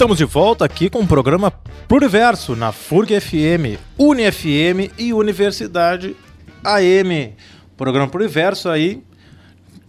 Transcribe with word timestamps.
Estamos 0.00 0.16
de 0.16 0.24
volta 0.24 0.64
aqui 0.64 0.88
com 0.88 1.00
o 1.00 1.06
programa 1.06 1.50
Pluriverso 1.86 2.56
na 2.56 2.72
FURG 2.72 3.20
FM, 3.20 3.78
UniFM 3.98 4.90
e 4.96 5.12
Universidade 5.12 6.16
AM. 6.64 7.34
Programa 7.76 8.08
Pluriverso 8.08 8.70
aí 8.70 9.04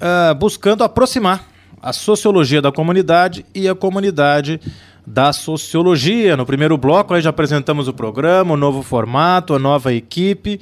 uh, 0.01 0.35
buscando 0.35 0.83
aproximar 0.83 1.47
a 1.81 1.93
sociologia 1.93 2.61
da 2.61 2.73
comunidade 2.73 3.45
e 3.55 3.69
a 3.69 3.73
comunidade 3.73 4.59
da 5.07 5.31
sociologia. 5.31 6.35
No 6.35 6.45
primeiro 6.45 6.77
bloco 6.77 7.13
aí 7.13 7.21
já 7.21 7.29
apresentamos 7.29 7.87
o 7.87 7.93
programa, 7.93 8.55
o 8.55 8.57
novo 8.57 8.83
formato, 8.83 9.53
a 9.53 9.59
nova 9.59 9.93
equipe. 9.93 10.59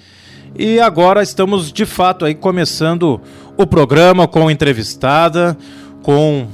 E 0.55 0.79
agora 0.79 1.23
estamos 1.23 1.73
de 1.73 1.87
fato 1.87 2.23
aí 2.23 2.35
começando 2.35 3.19
o 3.57 3.65
programa 3.65 4.27
com 4.27 4.51
entrevistada, 4.51 5.57
com 6.03 6.47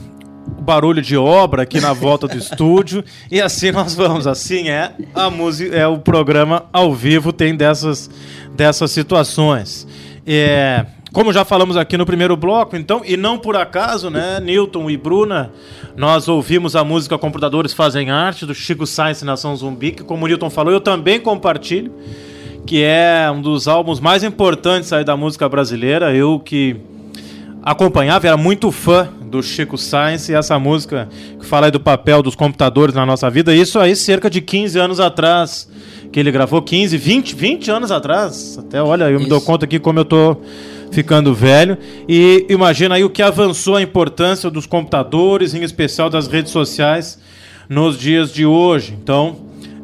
barulho 0.48 1.02
de 1.02 1.18
obra 1.18 1.64
aqui 1.64 1.80
na 1.80 1.94
volta 1.94 2.28
do 2.28 2.36
estúdio 2.38 3.04
e 3.32 3.42
assim 3.42 3.72
nós 3.72 3.96
vamos. 3.96 4.28
Assim 4.28 4.70
é 4.70 4.92
a 5.14 5.30
música, 5.30 5.76
é 5.76 5.88
o 5.88 5.98
programa 5.98 6.66
ao 6.72 6.94
vivo 6.94 7.32
tem 7.32 7.56
dessas 7.56 8.10
dessas 8.56 8.92
situações. 8.92 9.88
É, 10.26 10.86
como 11.16 11.32
já 11.32 11.46
falamos 11.46 11.78
aqui 11.78 11.98
no 11.98 12.06
primeiro 12.06 12.36
bloco, 12.36 12.76
então, 12.76 13.02
e 13.06 13.16
não 13.16 13.38
por 13.38 13.56
acaso, 13.56 14.10
né, 14.10 14.40
Newton 14.42 14.90
e 14.90 14.98
Bruna, 14.98 15.50
nós 15.96 16.28
ouvimos 16.28 16.76
a 16.76 16.84
música 16.84 17.18
Computadores 17.18 17.74
Fazem 17.74 18.10
Arte, 18.12 18.46
do 18.46 18.54
Chico 18.54 18.86
Sainz 18.86 19.22
Nação 19.22 19.56
Zumbi, 19.56 19.92
que 19.92 20.04
como 20.04 20.26
o 20.26 20.28
Newton 20.28 20.50
falou, 20.50 20.74
eu 20.74 20.82
também 20.82 21.20
compartilho, 21.20 21.94
que 22.66 22.84
é 22.84 23.32
um 23.32 23.42
dos 23.42 23.66
álbuns 23.68 24.02
mais 24.02 24.26
importantes 24.26 24.92
aí 24.92 25.06
da 25.06 25.16
música 25.16 25.48
brasileira. 25.48 26.14
Eu 26.14 26.38
que 26.38 26.76
acompanhava, 27.64 28.28
era 28.28 28.36
muito 28.36 28.70
fã 28.70 29.08
do 29.36 29.44
Chico 29.44 29.78
Sainz 29.78 30.30
e 30.30 30.34
essa 30.34 30.58
música 30.58 31.10
que 31.38 31.46
fala 31.46 31.68
aí 31.68 31.72
do 31.72 31.80
papel 31.80 32.24
dos 32.24 32.36
computadores 32.36 32.96
na 32.96 33.06
nossa 33.06 33.30
vida, 33.30 33.54
isso 33.54 33.78
aí 33.78 33.96
cerca 33.96 34.30
de 34.30 34.40
15 34.40 34.80
anos 34.80 35.00
atrás, 35.00 35.70
que 36.12 36.20
ele 36.20 36.32
gravou 36.32 36.62
15, 36.62 36.98
20, 36.98 37.36
20 37.36 37.72
anos 37.72 37.92
atrás. 37.92 38.58
Até 38.58 38.82
olha, 38.82 39.06
eu 39.06 39.16
isso. 39.16 39.24
me 39.24 39.30
dou 39.30 39.42
conta 39.42 39.66
aqui 39.66 39.78
como 39.78 40.00
eu 40.00 40.06
tô 40.06 40.38
ficando 40.92 41.34
velho. 41.34 41.78
E 42.08 42.46
imagina 42.48 42.96
aí 42.96 43.04
o 43.04 43.10
que 43.10 43.22
avançou 43.22 43.76
a 43.76 43.82
importância 43.82 44.50
dos 44.50 44.66
computadores, 44.66 45.54
em 45.54 45.64
especial 45.64 46.10
das 46.10 46.28
redes 46.28 46.52
sociais, 46.52 47.20
nos 47.68 48.00
dias 48.00 48.32
de 48.32 48.46
hoje. 48.46 48.98
Então, 49.02 49.36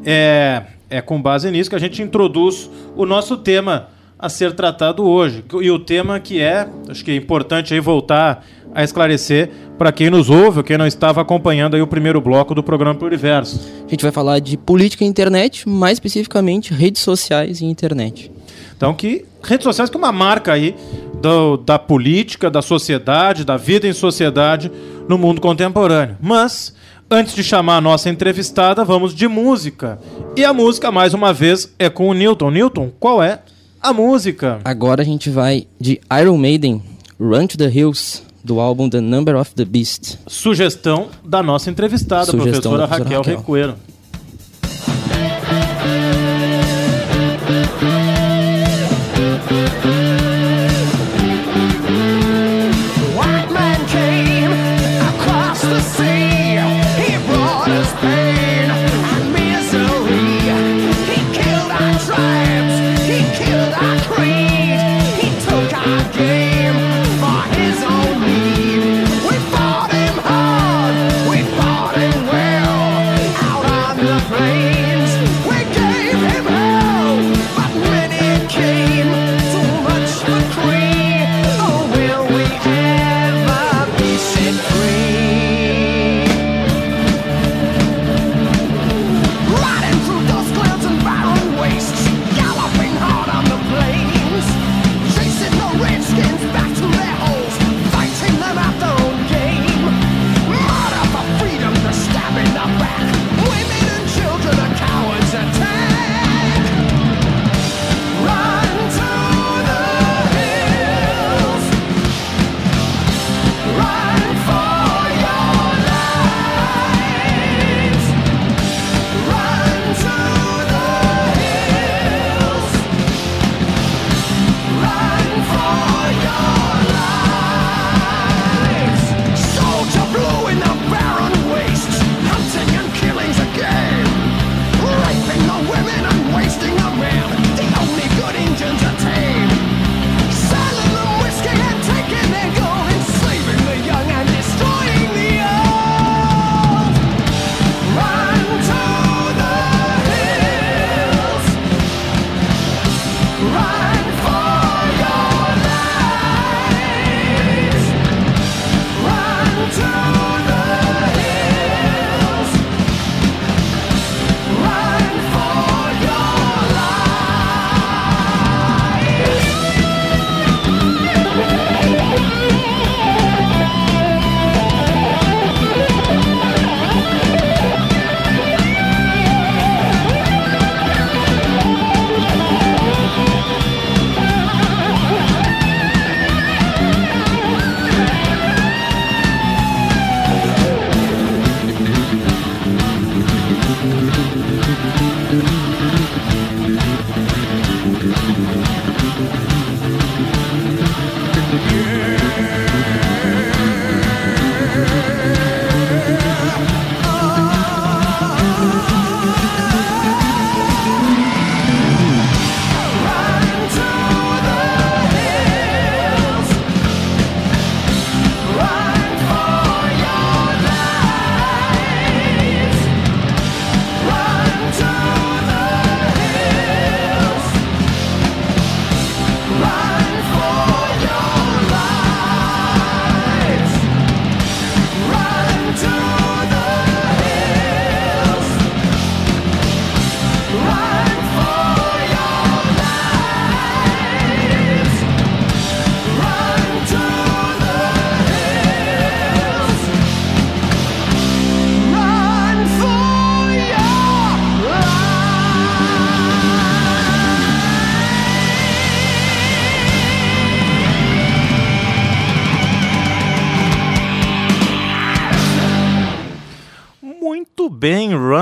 é, 0.06 0.64
é 0.90 1.02
com 1.02 1.22
base 1.22 1.52
nisso 1.52 1.70
que 1.70 1.76
a 1.76 1.80
gente 1.80 2.02
introduz 2.02 2.70
o 2.96 3.06
nosso 3.06 3.36
tema 3.36 3.90
a 4.22 4.30
ser 4.30 4.54
tratado 4.54 5.04
hoje. 5.04 5.44
E 5.62 5.72
o 5.72 5.80
tema 5.80 6.20
que 6.20 6.40
é, 6.40 6.68
acho 6.88 7.04
que 7.04 7.12
é 7.12 7.16
importante 7.16 7.74
aí 7.74 7.80
voltar 7.80 8.46
a 8.74 8.84
esclarecer 8.84 9.50
para 9.78 9.92
quem 9.92 10.10
nos 10.10 10.30
ouve, 10.30 10.60
ou 10.60 10.64
quem 10.64 10.78
não 10.78 10.86
estava 10.86 11.22
acompanhando 11.22 11.76
aí 11.76 11.82
o 11.82 11.88
primeiro 11.88 12.22
bloco 12.22 12.54
do 12.54 12.62
programa 12.62 12.98
Pluriverso. 12.98 13.60
A 13.86 13.90
gente 13.90 14.04
vai 14.04 14.12
falar 14.12 14.40
de 14.40 14.56
política 14.56 15.04
e 15.04 15.08
internet, 15.08 15.68
mais 15.68 15.94
especificamente 15.94 16.72
redes 16.74 17.02
sociais 17.02 17.62
e 17.62 17.66
internet. 17.66 18.32
Então, 18.78 18.94
que 18.94 19.26
redes 19.44 19.64
sociais 19.64 19.90
que 19.90 19.98
é 19.98 20.00
uma 20.00 20.12
marca 20.12 20.54
aí 20.54 20.76
do, 21.20 21.58
da 21.58 21.80
política, 21.80 22.50
da 22.50 22.62
sociedade, 22.62 23.44
da 23.44 23.58
vida 23.58 23.88
em 23.88 23.94
sociedade 23.94 24.72
no 25.10 25.18
mundo 25.18 25.42
contemporâneo. 25.42 26.18
Mas, 26.22 26.74
antes 27.10 27.34
de 27.36 27.44
chamar 27.44 27.78
a 27.78 27.82
nossa 27.82 28.10
entrevistada, 28.10 28.86
vamos 28.86 29.14
de 29.14 29.28
música. 29.28 30.00
E 30.36 30.46
a 30.46 30.54
música, 30.54 30.92
mais 30.92 31.14
uma 31.14 31.34
vez, 31.34 31.74
é 31.78 31.90
com 31.90 32.08
o 32.08 32.14
Newton. 32.14 32.52
Newton, 32.52 32.92
qual 33.00 33.22
é 33.22 33.42
a 33.82 33.92
música. 33.92 34.60
Agora 34.64 35.02
a 35.02 35.06
gente 35.06 35.30
vai 35.30 35.68
de 35.80 36.00
Iron 36.22 36.38
Maiden, 36.38 36.82
Run 37.20 37.48
to 37.48 37.58
the 37.58 37.68
Hills, 37.68 38.22
do 38.44 38.59
álbum 38.59 38.90
The 38.90 39.02
Number 39.02 39.36
of 39.36 39.52
the 39.56 39.66
Beast. 39.66 40.18
Sugestão 40.28 41.09
da 41.24 41.42
nossa 41.42 41.69
entrevistada, 41.69 42.25
Sugestão 42.25 42.72
professora, 42.72 42.88
professora 42.88 43.03
Raquel, 43.03 43.18
Raquel. 43.19 43.38
Recuero. 43.38 43.75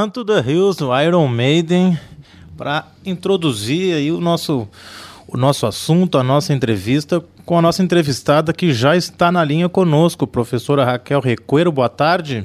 Run 0.09 0.11
to 0.11 0.25
the 0.25 0.39
Hills, 0.39 0.81
no 0.81 1.00
Iron 1.00 1.27
Maiden, 1.27 1.97
para 2.57 2.88
introduzir 3.06 3.94
aí 3.94 4.11
o 4.11 4.19
nosso, 4.19 4.67
o 5.27 5.38
nosso 5.38 5.67
assunto, 5.67 6.17
a 6.17 6.23
nossa 6.23 6.51
entrevista 6.51 7.23
com 7.45 7.59
a 7.59 7.61
nossa 7.61 7.83
entrevistada 7.83 8.51
que 8.51 8.73
já 8.73 8.97
está 8.97 9.31
na 9.31 9.44
linha 9.44 9.69
conosco, 9.69 10.25
professora 10.25 10.83
Raquel 10.83 11.19
Recoeiro. 11.19 11.71
Boa 11.71 11.89
tarde. 11.89 12.44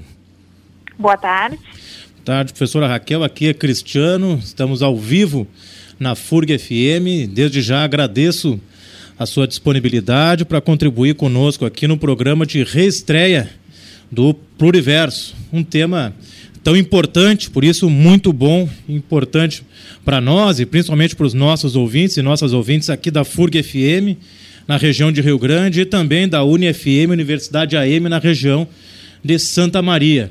Boa 0.98 1.16
tarde. 1.16 1.56
Boa 1.56 2.24
tarde, 2.24 2.52
professora 2.52 2.86
Raquel. 2.86 3.24
Aqui 3.24 3.48
é 3.48 3.54
Cristiano, 3.54 4.38
estamos 4.42 4.82
ao 4.82 4.94
vivo 4.94 5.46
na 5.98 6.14
FURG 6.14 6.58
FM. 6.58 7.32
Desde 7.32 7.62
já 7.62 7.82
agradeço 7.82 8.60
a 9.18 9.24
sua 9.24 9.48
disponibilidade 9.48 10.44
para 10.44 10.60
contribuir 10.60 11.14
conosco 11.14 11.64
aqui 11.64 11.88
no 11.88 11.96
programa 11.96 12.44
de 12.44 12.62
reestreia 12.62 13.50
do 14.12 14.34
Pluriverso, 14.34 15.34
um 15.52 15.64
tema 15.64 16.14
tão 16.64 16.74
importante, 16.74 17.50
por 17.50 17.62
isso 17.62 17.90
muito 17.90 18.32
bom, 18.32 18.66
importante 18.88 19.62
para 20.02 20.18
nós 20.18 20.58
e 20.58 20.64
principalmente 20.64 21.14
para 21.14 21.26
os 21.26 21.34
nossos 21.34 21.76
ouvintes 21.76 22.16
e 22.16 22.22
nossas 22.22 22.54
ouvintes 22.54 22.88
aqui 22.88 23.10
da 23.10 23.22
FURG 23.22 23.62
FM, 23.62 24.18
na 24.66 24.78
região 24.78 25.12
de 25.12 25.20
Rio 25.20 25.38
Grande, 25.38 25.82
e 25.82 25.84
também 25.84 26.26
da 26.26 26.42
UniFM, 26.42 27.10
Universidade 27.10 27.76
AM, 27.76 28.08
na 28.08 28.18
região 28.18 28.66
de 29.22 29.38
Santa 29.38 29.82
Maria. 29.82 30.30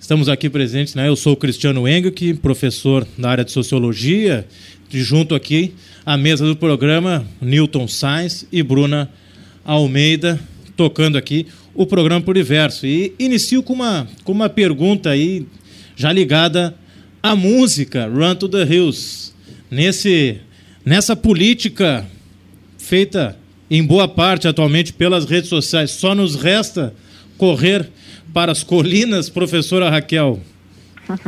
Estamos 0.00 0.30
aqui 0.30 0.48
presentes, 0.48 0.94
né? 0.94 1.06
Eu 1.06 1.16
sou 1.16 1.34
o 1.34 1.36
Cristiano 1.36 1.86
Engelke, 1.86 2.32
professor 2.32 3.06
da 3.18 3.28
área 3.28 3.44
de 3.44 3.52
Sociologia, 3.52 4.46
e 4.90 5.02
junto 5.02 5.34
aqui 5.34 5.74
à 6.06 6.16
mesa 6.16 6.46
do 6.46 6.56
programa, 6.56 7.26
Newton 7.42 7.86
Sainz 7.86 8.46
e 8.50 8.62
Bruna 8.62 9.10
Almeida, 9.66 10.40
tocando 10.74 11.18
aqui 11.18 11.46
o 11.74 11.84
programa 11.84 12.22
Pluriverso. 12.22 12.86
E 12.86 13.12
inicio 13.18 13.62
com 13.62 13.74
uma, 13.74 14.08
com 14.24 14.32
uma 14.32 14.48
pergunta 14.48 15.10
aí, 15.10 15.46
já 15.98 16.12
ligada 16.12 16.76
à 17.20 17.34
música, 17.34 18.06
Run 18.06 18.36
to 18.36 18.48
the 18.48 18.62
Hills. 18.62 19.34
Nesse, 19.68 20.40
nessa 20.84 21.16
política 21.16 22.06
feita 22.78 23.36
em 23.68 23.84
boa 23.84 24.06
parte 24.06 24.46
atualmente 24.46 24.92
pelas 24.92 25.24
redes 25.24 25.50
sociais, 25.50 25.90
só 25.90 26.14
nos 26.14 26.36
resta 26.36 26.94
correr 27.36 27.90
para 28.32 28.52
as 28.52 28.62
colinas, 28.62 29.28
professora 29.28 29.90
Raquel? 29.90 30.40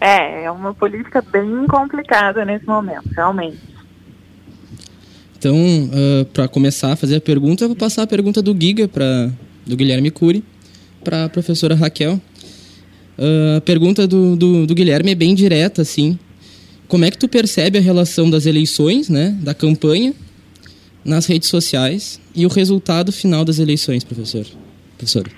É, 0.00 0.44
é 0.44 0.50
uma 0.52 0.72
política 0.72 1.20
bem 1.20 1.66
complicada 1.66 2.44
nesse 2.44 2.64
momento, 2.64 3.10
realmente. 3.16 3.58
Então, 5.36 5.56
uh, 5.56 6.24
para 6.26 6.46
começar 6.46 6.92
a 6.92 6.96
fazer 6.96 7.16
a 7.16 7.20
pergunta, 7.20 7.64
eu 7.64 7.68
vou 7.68 7.76
passar 7.76 8.04
a 8.04 8.06
pergunta 8.06 8.40
do 8.40 8.56
Giga 8.56 8.86
para 8.86 9.28
do 9.66 9.76
Guilherme 9.76 10.12
Cury 10.12 10.44
para 11.02 11.24
a 11.24 11.28
professora 11.28 11.74
Raquel. 11.74 12.20
A 13.18 13.60
pergunta 13.60 14.06
do, 14.06 14.36
do, 14.36 14.66
do, 14.66 14.74
Guilherme 14.74 15.10
é 15.10 15.14
bem 15.14 15.34
direta, 15.34 15.82
assim. 15.82 16.18
Como 16.86 17.04
é 17.04 17.10
que 17.10 17.18
tu 17.18 17.28
percebe 17.28 17.76
a 17.76 17.80
relação 17.80 18.30
das 18.30 18.46
eleições, 18.46 19.08
né, 19.08 19.36
da 19.42 19.52
campanha, 19.52 20.14
nas 21.04 21.26
redes 21.26 21.48
sociais 21.48 22.20
e 22.34 22.46
o 22.46 22.48
resultado 22.48 23.12
final 23.12 23.44
das 23.44 23.58
eleições, 23.58 24.04
professor? 24.04 24.46
Professora. 24.96 25.28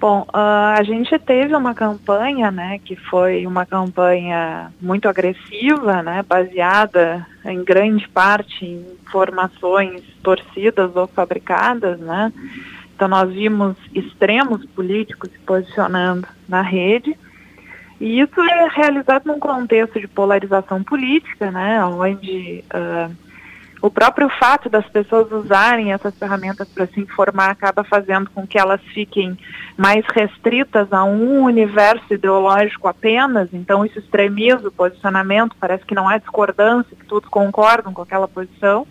Bom, 0.00 0.22
uh, 0.22 0.76
a 0.76 0.82
gente 0.82 1.16
teve 1.20 1.54
uma 1.54 1.74
campanha, 1.74 2.50
né, 2.50 2.80
que 2.84 2.96
foi 2.96 3.46
uma 3.46 3.64
campanha 3.64 4.72
muito 4.80 5.08
agressiva, 5.08 6.02
né, 6.02 6.24
baseada 6.28 7.24
em 7.44 7.62
grande 7.62 8.08
parte 8.08 8.64
em 8.64 8.84
informações 9.06 10.02
torcidas 10.22 10.94
ou 10.96 11.06
fabricadas, 11.06 12.00
né. 12.00 12.32
Então 13.02 13.10
nós 13.10 13.32
vimos 13.32 13.76
extremos 13.92 14.64
políticos 14.66 15.28
se 15.32 15.38
posicionando 15.40 16.28
na 16.48 16.62
rede. 16.62 17.18
E 18.00 18.20
isso 18.20 18.40
é 18.40 18.68
realizado 18.68 19.26
num 19.26 19.40
contexto 19.40 19.98
de 19.98 20.06
polarização 20.06 20.84
política, 20.84 21.50
né, 21.50 21.84
onde 21.84 22.62
uh, 22.72 23.12
o 23.80 23.90
próprio 23.90 24.28
fato 24.28 24.70
das 24.70 24.88
pessoas 24.88 25.32
usarem 25.32 25.92
essas 25.92 26.16
ferramentas 26.16 26.68
para 26.68 26.86
se 26.86 27.00
informar 27.00 27.50
acaba 27.50 27.82
fazendo 27.82 28.30
com 28.30 28.46
que 28.46 28.56
elas 28.56 28.80
fiquem 28.94 29.36
mais 29.76 30.04
restritas 30.14 30.92
a 30.92 31.02
um 31.02 31.42
universo 31.42 32.14
ideológico 32.14 32.86
apenas, 32.86 33.48
então 33.52 33.84
isso 33.84 33.98
extremiza 33.98 34.68
o 34.68 34.72
posicionamento, 34.72 35.56
parece 35.58 35.84
que 35.84 35.94
não 35.94 36.08
há 36.08 36.18
discordância, 36.18 36.96
que 36.96 37.06
todos 37.06 37.28
concordam 37.28 37.92
com 37.92 38.02
aquela 38.02 38.28
posição, 38.28 38.86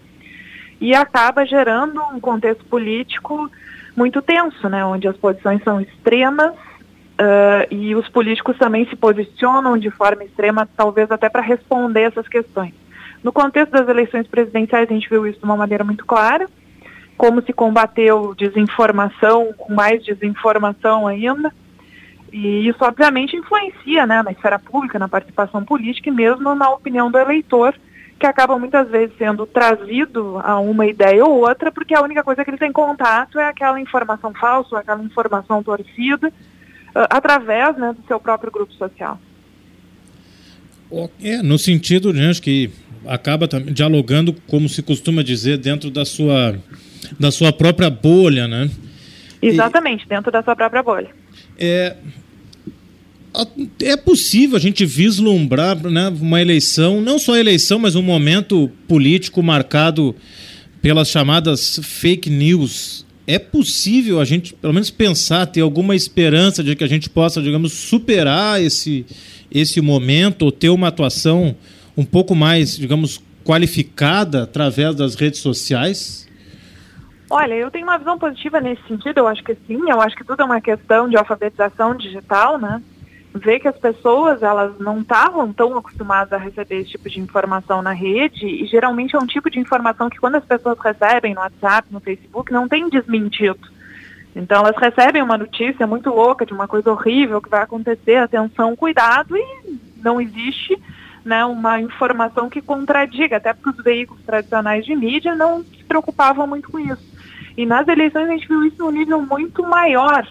e 0.81 0.93
acaba 0.93 1.45
gerando 1.45 2.01
um 2.13 2.19
contexto 2.19 2.65
político 2.65 3.49
muito 3.95 4.21
tenso, 4.21 4.69
né, 4.69 4.85
onde 4.85 5.07
as 5.07 5.17
posições 5.17 5.63
são 5.63 5.81
extremas 5.81 6.53
uh, 6.53 7.67
e 7.69 7.95
os 7.95 8.07
políticos 8.09 8.57
também 8.57 8.87
se 8.87 8.95
posicionam 8.95 9.77
de 9.77 9.89
forma 9.89 10.23
extrema, 10.23 10.67
talvez 10.75 11.11
até 11.11 11.29
para 11.29 11.41
responder 11.41 12.01
essas 12.01 12.27
questões. 12.27 12.73
No 13.23 13.31
contexto 13.31 13.71
das 13.71 13.87
eleições 13.87 14.27
presidenciais, 14.27 14.89
a 14.89 14.93
gente 14.93 15.09
viu 15.09 15.27
isso 15.27 15.39
de 15.39 15.45
uma 15.45 15.55
maneira 15.55 15.83
muito 15.83 16.05
clara, 16.05 16.49
como 17.17 17.41
se 17.43 17.53
combateu 17.53 18.33
desinformação 18.35 19.53
com 19.55 19.73
mais 19.73 20.03
desinformação 20.03 21.07
ainda. 21.07 21.53
E 22.33 22.67
isso, 22.67 22.83
obviamente, 22.83 23.35
influencia 23.35 24.07
né, 24.07 24.23
na 24.23 24.31
esfera 24.31 24.57
pública, 24.57 24.97
na 24.97 25.07
participação 25.07 25.63
política 25.63 26.09
e 26.09 26.11
mesmo 26.11 26.55
na 26.55 26.71
opinião 26.71 27.11
do 27.11 27.19
eleitor, 27.19 27.75
que 28.21 28.27
acaba 28.27 28.55
muitas 28.59 28.87
vezes 28.87 29.17
sendo 29.17 29.47
trazido 29.47 30.39
a 30.43 30.59
uma 30.59 30.85
ideia 30.85 31.25
ou 31.25 31.39
outra, 31.39 31.71
porque 31.71 31.95
a 31.95 32.03
única 32.03 32.23
coisa 32.23 32.43
que 32.45 32.51
ele 32.51 32.57
tem 32.57 32.71
contato 32.71 33.39
é 33.39 33.45
aquela 33.45 33.81
informação 33.81 34.31
falsa, 34.31 34.77
aquela 34.77 35.03
informação 35.03 35.63
torcida, 35.63 36.27
uh, 36.27 37.09
através 37.09 37.75
né, 37.77 37.95
do 37.99 38.05
seu 38.05 38.19
próprio 38.19 38.51
grupo 38.51 38.71
social. 38.73 39.19
É, 41.19 41.41
no 41.41 41.57
sentido, 41.57 42.13
gente, 42.13 42.37
né, 42.37 42.43
que 42.43 42.69
acaba 43.07 43.47
dialogando, 43.47 44.35
como 44.45 44.69
se 44.69 44.83
costuma 44.83 45.23
dizer, 45.23 45.57
dentro 45.57 45.89
da 45.89 46.05
sua, 46.05 46.55
da 47.19 47.31
sua 47.31 47.51
própria 47.51 47.89
bolha, 47.89 48.47
né? 48.47 48.69
Exatamente, 49.41 50.05
e, 50.05 50.07
dentro 50.07 50.31
da 50.31 50.43
sua 50.43 50.55
própria 50.55 50.83
bolha. 50.83 51.09
É, 51.57 51.95
é 53.81 53.95
possível 53.95 54.57
a 54.57 54.59
gente 54.59 54.85
vislumbrar 54.85 55.77
né, 55.87 56.09
uma 56.09 56.41
eleição, 56.41 57.01
não 57.01 57.19
só 57.19 57.35
eleição, 57.35 57.79
mas 57.79 57.95
um 57.95 58.01
momento 58.01 58.69
político 58.87 59.41
marcado 59.41 60.15
pelas 60.81 61.09
chamadas 61.09 61.79
fake 61.83 62.29
news. 62.29 63.05
É 63.27 63.37
possível 63.37 64.19
a 64.19 64.25
gente, 64.25 64.53
pelo 64.53 64.73
menos, 64.73 64.89
pensar, 64.89 65.45
ter 65.45 65.61
alguma 65.61 65.95
esperança 65.95 66.63
de 66.63 66.75
que 66.75 66.83
a 66.83 66.87
gente 66.87 67.09
possa, 67.09 67.41
digamos, 67.41 67.71
superar 67.71 68.61
esse, 68.61 69.05
esse 69.51 69.79
momento 69.79 70.43
ou 70.43 70.51
ter 70.51 70.69
uma 70.69 70.87
atuação 70.87 71.55
um 71.95 72.03
pouco 72.03 72.33
mais, 72.35 72.77
digamos, 72.77 73.21
qualificada 73.43 74.43
através 74.43 74.95
das 74.95 75.15
redes 75.15 75.39
sociais? 75.39 76.27
Olha, 77.29 77.53
eu 77.53 77.71
tenho 77.71 77.85
uma 77.85 77.97
visão 77.97 78.17
positiva 78.17 78.59
nesse 78.59 78.81
sentido, 78.87 79.19
eu 79.19 79.27
acho 79.27 79.41
que 79.43 79.55
sim, 79.65 79.79
eu 79.89 80.01
acho 80.01 80.15
que 80.15 80.23
tudo 80.23 80.41
é 80.41 80.45
uma 80.45 80.59
questão 80.59 81.07
de 81.07 81.15
alfabetização 81.15 81.95
digital, 81.95 82.57
né? 82.57 82.81
Ver 83.33 83.59
que 83.59 83.67
as 83.67 83.77
pessoas, 83.77 84.43
elas 84.43 84.77
não 84.79 84.99
estavam 84.99 85.53
tão 85.53 85.77
acostumadas 85.77 86.33
a 86.33 86.37
receber 86.37 86.79
esse 86.79 86.91
tipo 86.91 87.09
de 87.09 87.19
informação 87.19 87.81
na 87.81 87.93
rede, 87.93 88.45
e 88.45 88.65
geralmente 88.65 89.15
é 89.15 89.19
um 89.19 89.25
tipo 89.25 89.49
de 89.49 89.59
informação 89.59 90.09
que 90.09 90.19
quando 90.19 90.35
as 90.35 90.45
pessoas 90.45 90.77
recebem 90.79 91.33
no 91.33 91.39
WhatsApp, 91.39 91.87
no 91.91 92.01
Facebook, 92.01 92.51
não 92.51 92.67
tem 92.67 92.89
desmentido. 92.89 93.59
Então 94.35 94.61
elas 94.61 94.75
recebem 94.77 95.21
uma 95.21 95.37
notícia 95.37 95.87
muito 95.87 96.09
louca 96.09 96.45
de 96.45 96.53
uma 96.53 96.67
coisa 96.67 96.91
horrível 96.91 97.41
que 97.41 97.49
vai 97.49 97.61
acontecer, 97.61 98.17
atenção, 98.17 98.75
cuidado, 98.75 99.35
e 99.37 99.79
não 99.97 100.19
existe 100.19 100.77
né, 101.23 101.45
uma 101.45 101.79
informação 101.79 102.49
que 102.49 102.61
contradiga, 102.61 103.37
até 103.37 103.53
porque 103.53 103.77
os 103.77 103.83
veículos 103.83 104.23
tradicionais 104.23 104.85
de 104.85 104.95
mídia 104.95 105.35
não 105.35 105.63
se 105.63 105.83
preocupavam 105.83 106.47
muito 106.47 106.69
com 106.69 106.79
isso. 106.79 107.11
E 107.57 107.65
nas 107.65 107.87
eleições 107.87 108.29
a 108.29 108.31
gente 108.31 108.47
viu 108.47 108.63
isso 108.65 108.77
num 108.79 108.91
nível 108.91 109.21
muito 109.21 109.63
maior. 109.63 110.27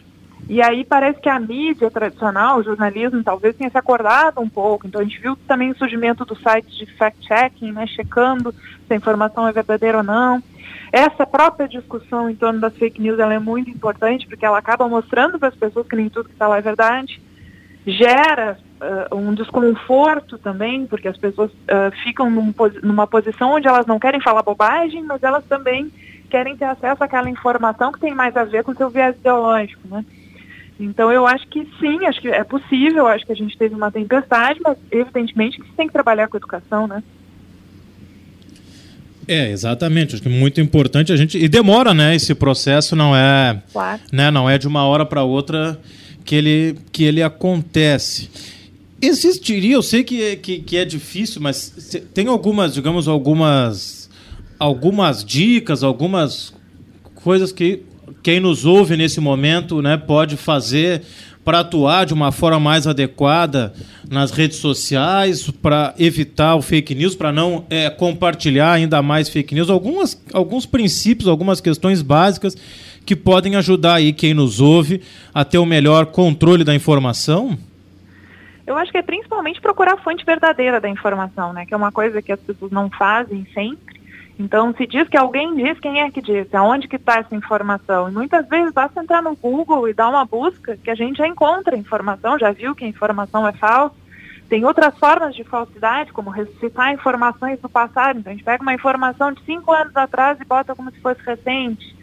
E 0.51 0.61
aí 0.61 0.85
parece 0.85 1.21
que 1.21 1.29
a 1.29 1.39
mídia 1.39 1.89
tradicional, 1.93 2.59
o 2.59 2.65
jornalismo, 2.65 3.23
talvez 3.23 3.55
tenha 3.55 3.71
se 3.71 3.79
acordado 3.79 4.41
um 4.41 4.49
pouco. 4.49 4.85
Então 4.85 5.01
a 5.01 5.05
gente 5.05 5.21
viu 5.21 5.37
também 5.47 5.71
o 5.71 5.79
surgimento 5.79 6.25
do 6.25 6.35
site 6.35 6.77
de 6.77 6.87
fact-checking, 6.97 7.71
né, 7.71 7.87
checando 7.87 8.53
se 8.53 8.93
a 8.93 8.97
informação 8.97 9.47
é 9.47 9.53
verdadeira 9.53 9.99
ou 9.99 10.03
não. 10.03 10.43
Essa 10.91 11.25
própria 11.25 11.69
discussão 11.69 12.29
em 12.29 12.35
torno 12.35 12.59
das 12.59 12.77
fake 12.77 13.01
news 13.01 13.21
é 13.21 13.39
muito 13.39 13.71
importante, 13.71 14.27
porque 14.27 14.45
ela 14.45 14.59
acaba 14.59 14.89
mostrando 14.89 15.39
para 15.39 15.51
as 15.51 15.55
pessoas 15.55 15.87
que 15.87 15.95
nem 15.95 16.09
tudo 16.09 16.29
que 16.29 16.35
está 16.35 16.49
lá 16.49 16.59
é 16.59 16.61
verdade 16.61 17.23
gera 17.87 18.59
uh, 19.11 19.17
um 19.17 19.33
desconforto 19.33 20.37
também, 20.37 20.85
porque 20.85 21.07
as 21.07 21.17
pessoas 21.17 21.53
uh, 21.53 21.93
ficam 22.03 22.29
num, 22.29 22.53
numa 22.83 23.07
posição 23.07 23.53
onde 23.53 23.69
elas 23.69 23.87
não 23.87 24.01
querem 24.01 24.21
falar 24.21 24.43
bobagem, 24.43 25.05
mas 25.05 25.23
elas 25.23 25.45
também 25.45 25.93
querem 26.29 26.57
ter 26.57 26.65
acesso 26.65 27.05
àquela 27.05 27.31
informação 27.31 27.93
que 27.93 28.01
tem 28.01 28.15
mais 28.15 28.37
a 28.37 28.43
ver 28.43 28.65
com 28.65 28.73
o 28.73 28.77
seu 28.77 28.91
viés 28.91 29.15
ideológico, 29.17 29.87
né? 29.89 30.05
Então 30.85 31.13
eu 31.13 31.27
acho 31.27 31.47
que 31.49 31.67
sim, 31.79 32.05
acho 32.07 32.21
que 32.21 32.29
é 32.29 32.43
possível, 32.43 33.07
acho 33.07 33.27
que 33.27 33.33
a 33.33 33.37
gente 33.37 33.57
teve 33.57 33.75
uma 33.75 33.91
tempestade, 33.91 34.61
mas 34.63 34.79
evidentemente 34.91 35.61
que 35.61 35.67
você 35.67 35.73
tem 35.77 35.87
que 35.87 35.93
trabalhar 35.93 36.29
com 36.29 36.37
educação, 36.37 36.87
né? 36.87 37.03
É, 39.29 39.51
exatamente. 39.51 40.15
Acho 40.15 40.23
que 40.25 40.29
é 40.29 40.33
muito 40.33 40.61
importante 40.61 41.13
a 41.13 41.17
gente. 41.17 41.39
E 41.39 41.47
demora, 41.47 41.95
né? 41.95 42.17
Esse 42.17 42.35
processo 42.35 42.97
não 42.97 43.15
é. 43.15 43.63
Claro. 43.73 44.01
Né, 44.11 44.29
não 44.29 44.51
é 44.51 44.59
de 44.59 44.67
uma 44.67 44.85
hora 44.85 45.07
para 45.07 45.23
outra 45.23 45.79
que 46.25 46.35
ele, 46.35 46.77
que 46.91 47.05
ele 47.05 47.23
acontece. 47.23 48.29
Existiria, 49.01 49.75
eu 49.75 49.83
sei 49.83 50.03
que, 50.03 50.37
que, 50.37 50.61
que 50.61 50.77
é 50.77 50.85
difícil, 50.85 51.41
mas 51.41 51.97
tem 52.13 52.27
algumas, 52.27 52.75
digamos, 52.75 53.09
algumas, 53.09 54.11
algumas 54.59 55.25
dicas, 55.25 55.83
algumas 55.83 56.53
coisas 57.15 57.51
que 57.51 57.83
quem 58.23 58.41
nos 58.41 58.65
ouve 58.65 58.97
nesse 58.97 59.21
momento 59.21 59.81
né, 59.83 59.97
pode 59.97 60.37
fazer 60.37 61.03
para 61.45 61.61
atuar 61.61 62.05
de 62.05 62.13
uma 62.13 62.31
forma 62.31 62.61
mais 62.61 62.87
adequada 62.87 63.73
nas 64.09 64.31
redes 64.31 64.59
sociais, 64.59 65.51
para 65.51 65.95
evitar 65.99 66.55
o 66.55 66.63
fake 66.63 66.95
news, 66.95 67.15
para 67.15 67.33
não 67.33 67.65
é, 67.71 67.89
compartilhar 67.89 68.73
ainda 68.73 69.01
mais 69.03 69.29
fake 69.29 69.55
news, 69.55 69.71
algumas, 69.71 70.23
alguns 70.33 70.67
princípios, 70.67 71.29
algumas 71.29 71.61
questões 71.61 72.03
básicas 72.03 72.57
que 73.07 73.17
podem 73.17 73.57
ajudar 73.57 73.95
aí 73.95 74.13
quem 74.13 74.35
nos 74.35 74.61
ouve 74.61 75.01
a 75.35 75.45
ter 75.45 75.59
o 75.59 75.67
melhor 75.67 76.07
controle 76.07 76.63
da 76.63 76.75
informação? 76.75 77.59
Eu 78.67 78.77
acho 78.77 78.93
que 78.93 78.99
é 78.99 79.03
principalmente 79.03 79.61
procurar 79.61 79.95
a 79.95 79.97
fonte 79.97 80.25
verdadeira 80.25 80.81
da 80.81 80.89
informação, 80.89 81.53
né? 81.53 81.67
Que 81.67 81.75
é 81.75 81.77
uma 81.77 81.91
coisa 81.91 82.23
que 82.23 82.31
as 82.31 82.39
pessoas 82.39 82.71
não 82.71 82.89
fazem 82.91 83.45
sempre. 83.53 83.90
Então, 84.41 84.73
se 84.75 84.87
diz 84.87 85.07
que 85.07 85.19
alguém 85.19 85.55
diz, 85.55 85.79
quem 85.81 86.01
é 86.01 86.11
que 86.11 86.23
diz? 86.23 86.47
Aonde 86.55 86.89
que 86.89 86.97
está 86.97 87.19
essa 87.19 87.37
informação? 87.37 88.09
E 88.09 88.13
muitas 88.13 88.49
vezes 88.49 88.73
basta 88.73 88.99
entrar 88.99 89.21
no 89.21 89.37
Google 89.37 89.87
e 89.87 89.93
dar 89.93 90.09
uma 90.09 90.25
busca 90.25 90.79
que 90.79 90.91
a 90.91 90.95
gente 90.95 91.19
já 91.19 91.29
encontra 91.29 91.77
informação, 91.77 92.39
já 92.39 92.51
viu 92.51 92.75
que 92.75 92.83
a 92.83 92.89
informação 92.89 93.47
é 93.47 93.53
falsa. 93.53 93.95
Tem 94.49 94.65
outras 94.65 94.97
formas 94.99 95.35
de 95.35 95.45
falsidade, 95.45 96.11
como 96.15 96.31
ressuscitar 96.31 96.91
informações 96.91 97.61
do 97.61 97.69
passado. 97.69 98.19
Então, 98.19 98.33
a 98.33 98.35
gente 98.35 98.45
pega 98.45 98.63
uma 98.63 98.73
informação 98.73 99.31
de 99.31 99.45
cinco 99.45 99.75
anos 99.75 99.95
atrás 99.95 100.41
e 100.41 100.45
bota 100.47 100.75
como 100.75 100.91
se 100.91 100.99
fosse 101.01 101.21
recente. 101.23 101.95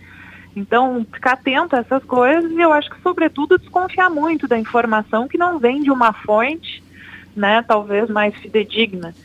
Então, 0.56 1.08
ficar 1.12 1.34
atento 1.34 1.76
a 1.76 1.80
essas 1.80 2.04
coisas 2.04 2.52
e 2.52 2.62
eu 2.62 2.72
acho 2.72 2.92
que, 2.92 3.02
sobretudo, 3.02 3.58
desconfiar 3.58 4.12
muito 4.12 4.48
da 4.48 4.60
informação 4.60 5.28
que 5.28 5.40
não 5.40 5.58
vem 5.58 5.82
de 5.82 5.90
uma 5.90 6.14
fonte, 6.14 6.84
né, 7.36 7.64
talvez 7.68 8.08
mais 8.12 8.36
fidedigna. 8.36 9.16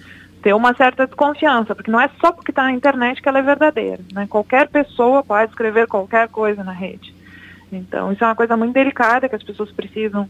Ter 0.42 0.52
uma 0.54 0.74
certa 0.74 1.06
desconfiança, 1.06 1.74
porque 1.74 1.90
não 1.90 2.00
é 2.00 2.10
só 2.20 2.32
porque 2.32 2.50
está 2.50 2.64
na 2.64 2.72
internet 2.72 3.22
que 3.22 3.28
ela 3.28 3.38
é 3.38 3.42
verdadeira. 3.42 4.00
Né? 4.12 4.26
Qualquer 4.28 4.68
pessoa 4.68 5.22
pode 5.22 5.50
escrever 5.50 5.86
qualquer 5.86 6.28
coisa 6.28 6.64
na 6.64 6.72
rede. 6.72 7.14
Então, 7.72 8.12
isso 8.12 8.22
é 8.22 8.26
uma 8.26 8.34
coisa 8.34 8.56
muito 8.56 8.74
delicada 8.74 9.28
que 9.28 9.36
as 9.36 9.42
pessoas 9.42 9.70
precisam 9.70 10.28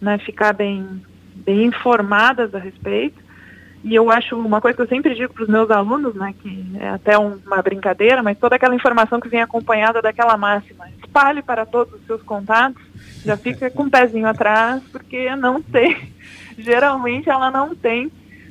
né, 0.00 0.18
ficar 0.18 0.52
bem, 0.52 1.02
bem 1.34 1.64
informadas 1.66 2.54
a 2.54 2.58
respeito. 2.58 3.22
E 3.84 3.94
eu 3.94 4.10
acho 4.12 4.36
uma 4.36 4.60
coisa 4.60 4.76
que 4.76 4.82
eu 4.82 4.88
sempre 4.88 5.14
digo 5.14 5.32
para 5.32 5.42
os 5.42 5.48
meus 5.48 5.70
alunos, 5.70 6.14
né, 6.14 6.34
que 6.40 6.66
é 6.78 6.88
até 6.88 7.18
uma 7.18 7.60
brincadeira, 7.62 8.22
mas 8.22 8.38
toda 8.38 8.54
aquela 8.54 8.74
informação 8.74 9.20
que 9.20 9.28
vem 9.28 9.42
acompanhada 9.42 10.00
daquela 10.00 10.36
máxima, 10.36 10.88
espalhe 11.00 11.42
para 11.42 11.66
todos 11.66 11.94
os 11.94 12.06
seus 12.06 12.22
contatos, 12.22 12.80
já 13.24 13.36
fica 13.36 13.70
com 13.70 13.84
o 13.84 13.86
um 13.86 13.90
pezinho 13.90 14.26
atrás, 14.26 14.82
porque 14.92 15.34
não 15.34 15.60
tem, 15.60 16.12
geralmente 16.56 17.28
ela 17.28 17.50
não 17.50 17.74
tem 17.74 18.10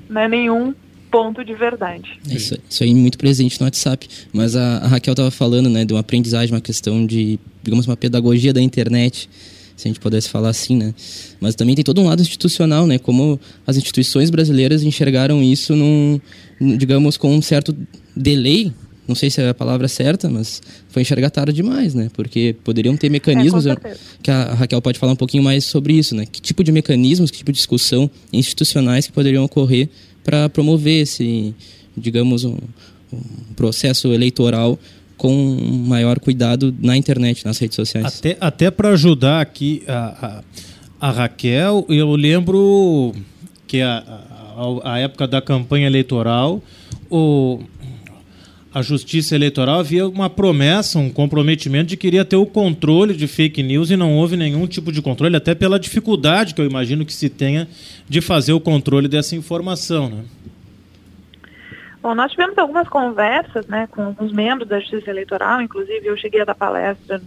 né, 0.09 0.27
nenhum 0.27 0.73
ponto 1.11 1.43
de 1.43 1.53
verdade. 1.53 2.19
Isso, 2.27 2.57
isso 2.69 2.83
aí 2.83 2.91
é 2.91 2.93
muito 2.93 3.17
presente 3.17 3.59
no 3.59 3.65
WhatsApp. 3.65 4.07
Mas 4.31 4.55
a, 4.55 4.77
a 4.77 4.87
Raquel 4.87 5.11
estava 5.11 5.29
falando 5.29 5.69
né, 5.69 5.83
de 5.83 5.93
uma 5.93 5.99
aprendizagem, 5.99 6.55
uma 6.55 6.61
questão 6.61 7.05
de, 7.05 7.37
digamos, 7.61 7.85
uma 7.85 7.97
pedagogia 7.97 8.53
da 8.53 8.61
internet 8.61 9.29
se 9.75 9.87
a 9.87 9.89
gente 9.89 9.99
pudesse 9.99 10.29
falar 10.29 10.49
assim, 10.49 10.75
né? 10.77 10.93
Mas 11.39 11.55
também 11.55 11.73
tem 11.73 11.83
todo 11.83 11.99
um 12.01 12.07
lado 12.07 12.21
institucional, 12.21 12.85
né? 12.85 12.99
Como 12.99 13.39
as 13.65 13.77
instituições 13.77 14.29
brasileiras 14.29 14.83
enxergaram 14.83 15.41
isso 15.41 15.75
num, 15.75 16.21
digamos, 16.77 17.17
com 17.17 17.33
um 17.33 17.41
certo 17.41 17.75
delay, 18.15 18.71
não 19.07 19.15
sei 19.15 19.31
se 19.31 19.41
é 19.41 19.49
a 19.49 19.53
palavra 19.53 19.87
certa, 19.87 20.29
mas 20.29 20.61
foi 20.89 21.01
enxergar 21.01 21.31
tarde 21.31 21.53
demais, 21.53 21.95
né? 21.95 22.09
Porque 22.13 22.55
poderiam 22.63 22.95
ter 22.95 23.09
mecanismos, 23.09 23.65
é, 23.65 23.75
que 24.21 24.29
a 24.29 24.53
Raquel 24.53 24.81
pode 24.83 24.99
falar 24.99 25.13
um 25.13 25.17
pouquinho 25.17 25.43
mais 25.43 25.65
sobre 25.65 25.93
isso, 25.93 26.15
né? 26.15 26.25
Que 26.25 26.39
tipo 26.39 26.63
de 26.63 26.71
mecanismos, 26.71 27.31
que 27.31 27.37
tipo 27.37 27.51
de 27.51 27.57
discussão 27.57 28.09
institucionais 28.31 29.07
que 29.07 29.11
poderiam 29.11 29.43
ocorrer 29.43 29.89
para 30.23 30.49
promover 30.49 31.01
esse, 31.01 31.53
digamos, 31.95 32.43
um, 32.43 32.57
um 33.11 33.53
processo 33.55 34.13
eleitoral 34.13 34.79
com 35.17 35.33
maior 35.87 36.19
cuidado 36.19 36.73
na 36.79 36.97
internet, 36.97 37.45
nas 37.45 37.59
redes 37.59 37.75
sociais. 37.75 38.17
Até, 38.17 38.37
até 38.41 38.71
para 38.71 38.89
ajudar 38.89 39.39
aqui 39.39 39.83
a, 39.87 40.43
a, 40.99 41.07
a, 41.09 41.11
Raquel, 41.11 41.85
eu 41.89 42.15
lembro 42.15 43.13
que 43.67 43.81
a, 43.81 43.97
a, 43.97 44.93
a 44.93 44.99
época 44.99 45.27
da 45.27 45.39
campanha 45.39 45.85
eleitoral, 45.85 46.61
o, 47.09 47.59
a 48.73 48.81
Justiça 48.81 49.35
Eleitoral 49.35 49.79
havia 49.79 50.07
uma 50.07 50.29
promessa, 50.29 50.97
um 50.97 51.09
comprometimento 51.09 51.87
de 51.87 51.97
que 51.97 52.01
queria 52.01 52.23
ter 52.23 52.37
o 52.37 52.45
controle 52.45 53.13
de 53.13 53.27
fake 53.27 53.61
news 53.61 53.91
e 53.91 53.97
não 53.97 54.15
houve 54.15 54.37
nenhum 54.37 54.65
tipo 54.65 54.91
de 54.91 55.01
controle, 55.01 55.35
até 55.35 55.53
pela 55.53 55.77
dificuldade 55.77 56.53
que 56.53 56.61
eu 56.61 56.65
imagino 56.65 57.05
que 57.05 57.13
se 57.13 57.29
tenha 57.29 57.67
de 58.07 58.21
fazer 58.21 58.53
o 58.53 58.61
controle 58.61 59.09
dessa 59.09 59.35
informação. 59.35 60.09
Né? 60.09 60.23
Bom, 62.01 62.15
nós 62.15 62.31
tivemos 62.31 62.57
algumas 62.57 62.87
conversas 62.87 63.67
né, 63.67 63.87
com 63.91 64.03
alguns 64.03 64.31
membros 64.31 64.67
da 64.67 64.79
Justiça 64.79 65.09
Eleitoral, 65.09 65.61
inclusive 65.61 66.07
eu 66.07 66.15
cheguei 66.15 66.41
a 66.41 66.45
dar 66.45 66.55
palestra 66.55 67.21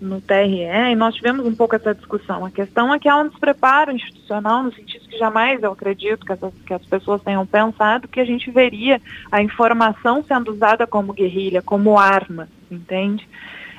no 0.00 0.20
TRE 0.20 0.64
e 0.90 0.96
nós 0.96 1.14
tivemos 1.14 1.44
um 1.44 1.54
pouco 1.54 1.76
essa 1.76 1.94
discussão. 1.94 2.44
A 2.44 2.50
questão 2.50 2.92
é 2.94 2.98
que 2.98 3.08
há 3.08 3.16
um 3.16 3.28
despreparo 3.28 3.92
institucional, 3.92 4.62
no 4.62 4.72
sentido 4.72 5.06
que 5.08 5.18
jamais 5.18 5.62
eu 5.62 5.72
acredito 5.72 6.24
que, 6.24 6.32
essas, 6.32 6.52
que 6.66 6.72
as 6.72 6.84
pessoas 6.86 7.22
tenham 7.22 7.44
pensado 7.44 8.08
que 8.08 8.20
a 8.20 8.24
gente 8.24 8.50
veria 8.50 9.00
a 9.30 9.42
informação 9.42 10.24
sendo 10.26 10.52
usada 10.52 10.86
como 10.86 11.12
guerrilha, 11.12 11.60
como 11.60 11.98
arma, 11.98 12.48
entende? 12.70 13.28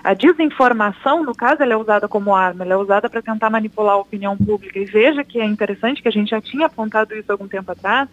A 0.03 0.13
desinformação, 0.13 1.23
no 1.23 1.35
caso, 1.35 1.61
ela 1.61 1.73
é 1.73 1.77
usada 1.77 2.07
como 2.07 2.35
arma, 2.35 2.63
ela 2.63 2.73
é 2.73 2.77
usada 2.77 3.07
para 3.07 3.21
tentar 3.21 3.49
manipular 3.51 3.93
a 3.93 3.99
opinião 3.99 4.35
pública. 4.35 4.79
E 4.79 4.85
veja 4.85 5.23
que 5.23 5.39
é 5.39 5.45
interessante 5.45 6.01
que 6.01 6.07
a 6.07 6.11
gente 6.11 6.29
já 6.29 6.41
tinha 6.41 6.65
apontado 6.65 7.13
isso 7.13 7.31
algum 7.31 7.47
tempo 7.47 7.71
atrás, 7.71 8.09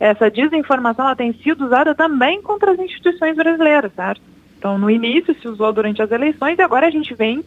essa 0.00 0.30
desinformação 0.30 1.06
ela 1.06 1.16
tem 1.16 1.32
sido 1.34 1.66
usada 1.66 1.94
também 1.94 2.40
contra 2.40 2.72
as 2.72 2.78
instituições 2.78 3.36
brasileiras, 3.36 3.92
certo? 3.94 4.35
Então, 4.66 4.78
no 4.78 4.90
início 4.90 5.32
se 5.40 5.46
usou 5.46 5.72
durante 5.72 6.02
as 6.02 6.10
eleições 6.10 6.58
e 6.58 6.62
agora 6.62 6.88
a 6.88 6.90
gente 6.90 7.14
vem 7.14 7.38
uh, 7.38 7.44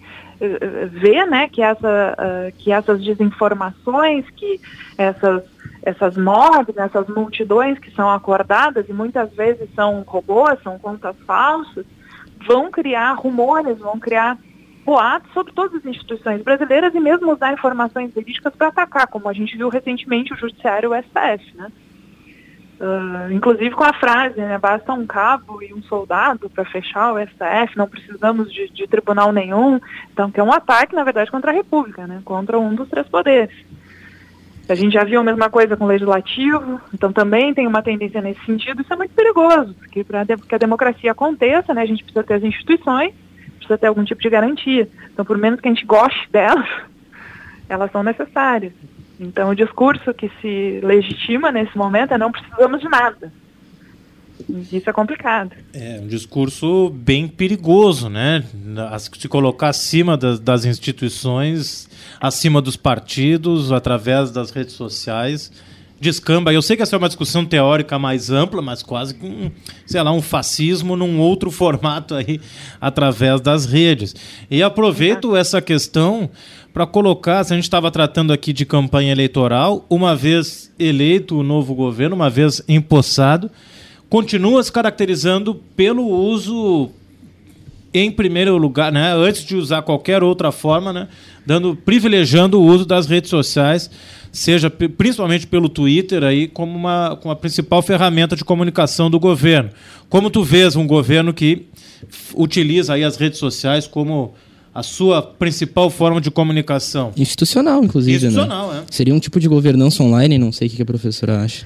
ver 0.89 1.27
né, 1.27 1.49
que, 1.49 1.61
essa, 1.61 2.15
uh, 2.17 2.57
que 2.57 2.71
essas 2.71 3.03
desinformações, 3.03 4.23
que 4.37 4.57
essas, 4.97 5.43
essas 5.83 6.15
mobs, 6.15 6.77
essas 6.77 7.09
multidões 7.09 7.77
que 7.77 7.91
são 7.91 8.09
acordadas 8.09 8.87
e 8.87 8.93
muitas 8.93 9.29
vezes 9.33 9.67
são 9.75 10.01
robôs, 10.07 10.57
são 10.63 10.79
contas 10.79 11.13
falsas, 11.27 11.85
vão 12.47 12.71
criar 12.71 13.11
rumores, 13.15 13.77
vão 13.79 13.99
criar 13.99 14.37
boatos 14.85 15.29
sobre 15.33 15.51
todas 15.51 15.75
as 15.75 15.85
instituições 15.85 16.41
brasileiras 16.41 16.95
e 16.95 17.01
mesmo 17.01 17.33
usar 17.33 17.51
informações 17.51 18.13
verídicas 18.13 18.55
para 18.55 18.69
atacar, 18.69 19.07
como 19.07 19.27
a 19.27 19.33
gente 19.33 19.57
viu 19.57 19.67
recentemente 19.67 20.33
o 20.33 20.37
Judiciário 20.37 20.91
o 20.91 20.95
STF, 20.95 21.53
né? 21.57 21.69
Uh, 22.79 23.29
inclusive 23.33 23.71
com 23.71 23.83
a 23.83 23.91
frase, 23.91 24.39
né, 24.39 24.57
basta 24.57 24.93
um 24.93 25.05
cabo 25.05 25.61
e 25.61 25.73
um 25.73 25.83
soldado 25.83 26.49
para 26.49 26.63
fechar 26.63 27.13
o 27.13 27.19
STF, 27.19 27.75
não 27.75 27.89
precisamos 27.89 28.49
de, 28.53 28.69
de, 28.69 28.87
tribunal 28.87 29.33
nenhum. 29.33 29.81
Então, 30.13 30.31
que 30.31 30.39
é 30.39 30.43
um 30.43 30.53
ataque, 30.53 30.95
na 30.95 31.03
verdade, 31.03 31.29
contra 31.29 31.51
a 31.51 31.53
República, 31.53 32.07
né, 32.07 32.21
contra 32.23 32.57
um 32.57 32.73
dos 32.73 32.87
três 32.87 33.05
poderes. 33.09 33.53
A 34.69 34.75
gente 34.75 34.93
já 34.93 35.03
viu 35.03 35.19
a 35.19 35.23
mesma 35.23 35.49
coisa 35.49 35.75
com 35.75 35.83
o 35.83 35.87
legislativo, 35.87 36.79
então 36.93 37.11
também 37.11 37.53
tem 37.53 37.67
uma 37.67 37.81
tendência 37.81 38.21
nesse 38.21 38.45
sentido. 38.45 38.81
Isso 38.81 38.93
é 38.93 38.95
muito 38.95 39.13
perigoso, 39.13 39.73
porque 39.73 40.01
para 40.05 40.25
que 40.25 40.55
a 40.55 40.59
democracia 40.59 41.11
aconteça, 41.11 41.73
né, 41.73 41.81
a 41.81 41.85
gente 41.85 42.03
precisa 42.03 42.23
ter 42.23 42.35
as 42.35 42.43
instituições, 42.43 43.13
precisa 43.57 43.77
ter 43.77 43.87
algum 43.87 44.05
tipo 44.05 44.21
de 44.21 44.29
garantia. 44.29 44.87
Então, 45.11 45.25
por 45.25 45.37
menos 45.37 45.59
que 45.59 45.67
a 45.67 45.71
gente 45.73 45.85
goste 45.85 46.29
delas, 46.31 46.69
elas 47.67 47.91
são 47.91 48.03
necessárias. 48.03 48.71
Então, 49.19 49.49
o 49.49 49.55
discurso 49.55 50.13
que 50.13 50.31
se 50.41 50.79
legitima 50.81 51.51
nesse 51.51 51.77
momento 51.77 52.13
é 52.13 52.17
não 52.17 52.31
precisamos 52.31 52.79
de 52.79 52.87
nada. 52.87 53.31
Isso 54.71 54.89
é 54.89 54.93
complicado. 54.93 55.51
É 55.73 55.99
um 56.01 56.07
discurso 56.07 56.89
bem 56.89 57.27
perigoso, 57.27 58.09
né? 58.09 58.43
Se 59.11 59.27
colocar 59.27 59.69
acima 59.69 60.15
das, 60.15 60.39
das 60.39 60.63
instituições, 60.63 61.89
acima 62.21 62.61
dos 62.61 62.77
partidos, 62.77 63.73
através 63.73 64.31
das 64.31 64.51
redes 64.51 64.75
sociais 64.75 65.51
descamba. 65.99 66.53
Eu 66.53 66.61
sei 66.61 66.77
que 66.77 66.83
essa 66.83 66.95
é 66.95 66.97
uma 66.97 67.07
discussão 67.07 67.45
teórica 67.45 67.99
mais 67.99 68.29
ampla, 68.29 68.61
mas 68.61 68.81
quase 68.81 69.13
com, 69.13 69.51
sei 69.85 70.01
lá, 70.01 70.11
um 70.11 70.21
fascismo 70.21 70.95
num 70.95 71.19
outro 71.19 71.51
formato 71.51 72.15
aí, 72.15 72.39
através 72.79 73.41
das 73.41 73.65
redes. 73.65 74.15
E 74.49 74.63
aproveito 74.63 75.35
essa 75.35 75.61
questão 75.61 76.29
para 76.73 76.85
colocar, 76.85 77.43
se 77.43 77.53
a 77.53 77.55
gente 77.55 77.65
estava 77.65 77.89
tratando 77.89 78.31
aqui 78.31 78.53
de 78.53 78.65
campanha 78.65 79.11
eleitoral, 79.11 79.85
uma 79.89 80.15
vez 80.15 80.71
eleito 80.77 81.39
o 81.39 81.43
novo 81.43 81.73
governo, 81.73 82.15
uma 82.15 82.29
vez 82.29 82.61
empossado, 82.67 83.49
continua 84.09 84.61
se 84.63 84.71
caracterizando 84.71 85.55
pelo 85.75 86.07
uso 86.07 86.89
em 87.93 88.11
primeiro 88.11 88.55
lugar, 88.55 88.91
né, 88.91 89.13
antes 89.15 89.43
de 89.43 89.55
usar 89.55 89.81
qualquer 89.81 90.21
outra 90.21 90.51
forma, 90.51 90.93
né, 90.93 91.07
dando 91.45 91.75
privilegiando 91.75 92.59
o 92.59 92.63
uso 92.63 92.85
das 92.85 93.07
redes 93.07 93.31
sociais, 93.31 93.89
seja 94.31 94.69
principalmente 94.69 95.47
pelo 95.47 95.67
Twitter 95.67 96.23
aí 96.23 96.47
como 96.47 96.77
uma, 96.77 97.17
como 97.19 97.31
a 97.31 97.35
principal 97.35 97.81
ferramenta 97.81 98.35
de 98.35 98.45
comunicação 98.45 99.09
do 99.09 99.19
governo. 99.19 99.71
Como 100.07 100.29
tu 100.29 100.43
vês 100.43 100.75
um 100.75 100.85
governo 100.85 101.33
que 101.33 101.65
utiliza 102.35 102.93
aí 102.93 103.03
as 103.03 103.17
redes 103.17 103.39
sociais 103.39 103.87
como 103.87 104.35
a 104.73 104.83
sua 104.83 105.21
principal 105.21 105.89
forma 105.89 106.21
de 106.21 106.29
comunicação? 106.29 107.11
Institucional, 107.17 107.83
inclusive. 107.83 108.25
Né? 108.25 108.27
Institucional, 108.29 108.71
né? 108.71 108.83
é. 108.87 108.91
Seria 108.91 109.13
um 109.13 109.19
tipo 109.19 109.39
de 109.39 109.47
governança 109.47 110.03
online, 110.03 110.37
não 110.37 110.51
sei 110.51 110.67
o 110.67 110.71
que 110.71 110.81
a 110.81 110.85
professora 110.85 111.41
acha. 111.41 111.65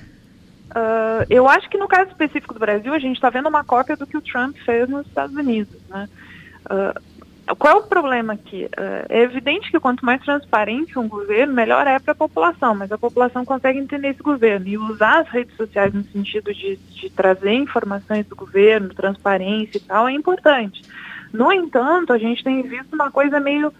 Uh, 0.71 1.25
eu 1.29 1.47
acho 1.47 1.69
que 1.69 1.77
no 1.77 1.87
caso 1.87 2.09
específico 2.09 2.53
do 2.53 2.59
Brasil, 2.59 2.93
a 2.93 2.99
gente 2.99 3.15
está 3.15 3.29
vendo 3.29 3.47
uma 3.47 3.63
cópia 3.63 3.95
do 3.95 4.07
que 4.07 4.17
o 4.17 4.21
Trump 4.21 4.55
fez 4.65 4.89
nos 4.89 5.05
Estados 5.05 5.35
Unidos. 5.35 5.75
Né? 5.89 6.09
Uh, 6.65 7.55
qual 7.57 7.75
é 7.75 7.79
o 7.79 7.83
problema 7.83 8.33
aqui? 8.33 8.65
Uh, 8.65 9.05
é 9.09 9.21
evidente 9.21 9.69
que 9.69 9.79
quanto 9.79 10.05
mais 10.05 10.23
transparente 10.23 10.97
um 10.97 11.07
governo, 11.07 11.53
melhor 11.53 11.85
é 11.85 11.99
para 11.99 12.13
a 12.13 12.15
população, 12.15 12.73
mas 12.73 12.91
a 12.91 12.97
população 12.97 13.43
consegue 13.45 13.77
entender 13.77 14.09
esse 14.09 14.23
governo 14.23 14.67
e 14.67 14.77
usar 14.77 15.19
as 15.19 15.27
redes 15.27 15.55
sociais 15.57 15.93
no 15.93 16.03
sentido 16.05 16.53
de, 16.53 16.77
de 16.77 17.09
trazer 17.09 17.53
informações 17.53 18.25
do 18.25 18.35
governo, 18.35 18.93
transparência 18.93 19.77
e 19.77 19.81
tal, 19.81 20.07
é 20.07 20.13
importante. 20.13 20.81
No 21.33 21.51
entanto, 21.51 22.13
a 22.13 22.17
gente 22.19 22.43
tem 22.43 22.61
visto 22.61 22.93
uma 22.93 23.11
coisa 23.11 23.39
meio 23.39 23.73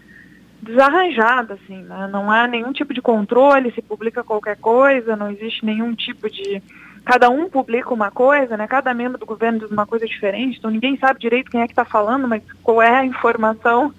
desarranjada, 0.60 1.54
assim, 1.54 1.82
né? 1.82 2.08
não 2.10 2.30
há 2.30 2.48
nenhum 2.48 2.72
tipo 2.72 2.92
de 2.92 3.00
controle, 3.00 3.70
se 3.72 3.80
publica 3.80 4.24
qualquer 4.24 4.56
coisa, 4.56 5.14
não 5.14 5.30
existe 5.30 5.64
nenhum 5.64 5.94
tipo 5.94 6.28
de 6.28 6.60
cada 7.04 7.28
um 7.28 7.50
publica 7.50 7.92
uma 7.92 8.10
coisa, 8.10 8.56
né? 8.56 8.66
Cada 8.66 8.94
membro 8.94 9.18
do 9.18 9.26
governo 9.26 9.58
diz 9.58 9.70
uma 9.70 9.86
coisa 9.86 10.06
diferente, 10.06 10.58
então 10.58 10.70
ninguém 10.70 10.96
sabe 10.96 11.20
direito 11.20 11.50
quem 11.50 11.60
é 11.60 11.66
que 11.66 11.72
está 11.72 11.84
falando, 11.84 12.26
mas 12.26 12.42
qual 12.62 12.80
é 12.80 12.96
a 12.96 13.04
informação 13.04 13.92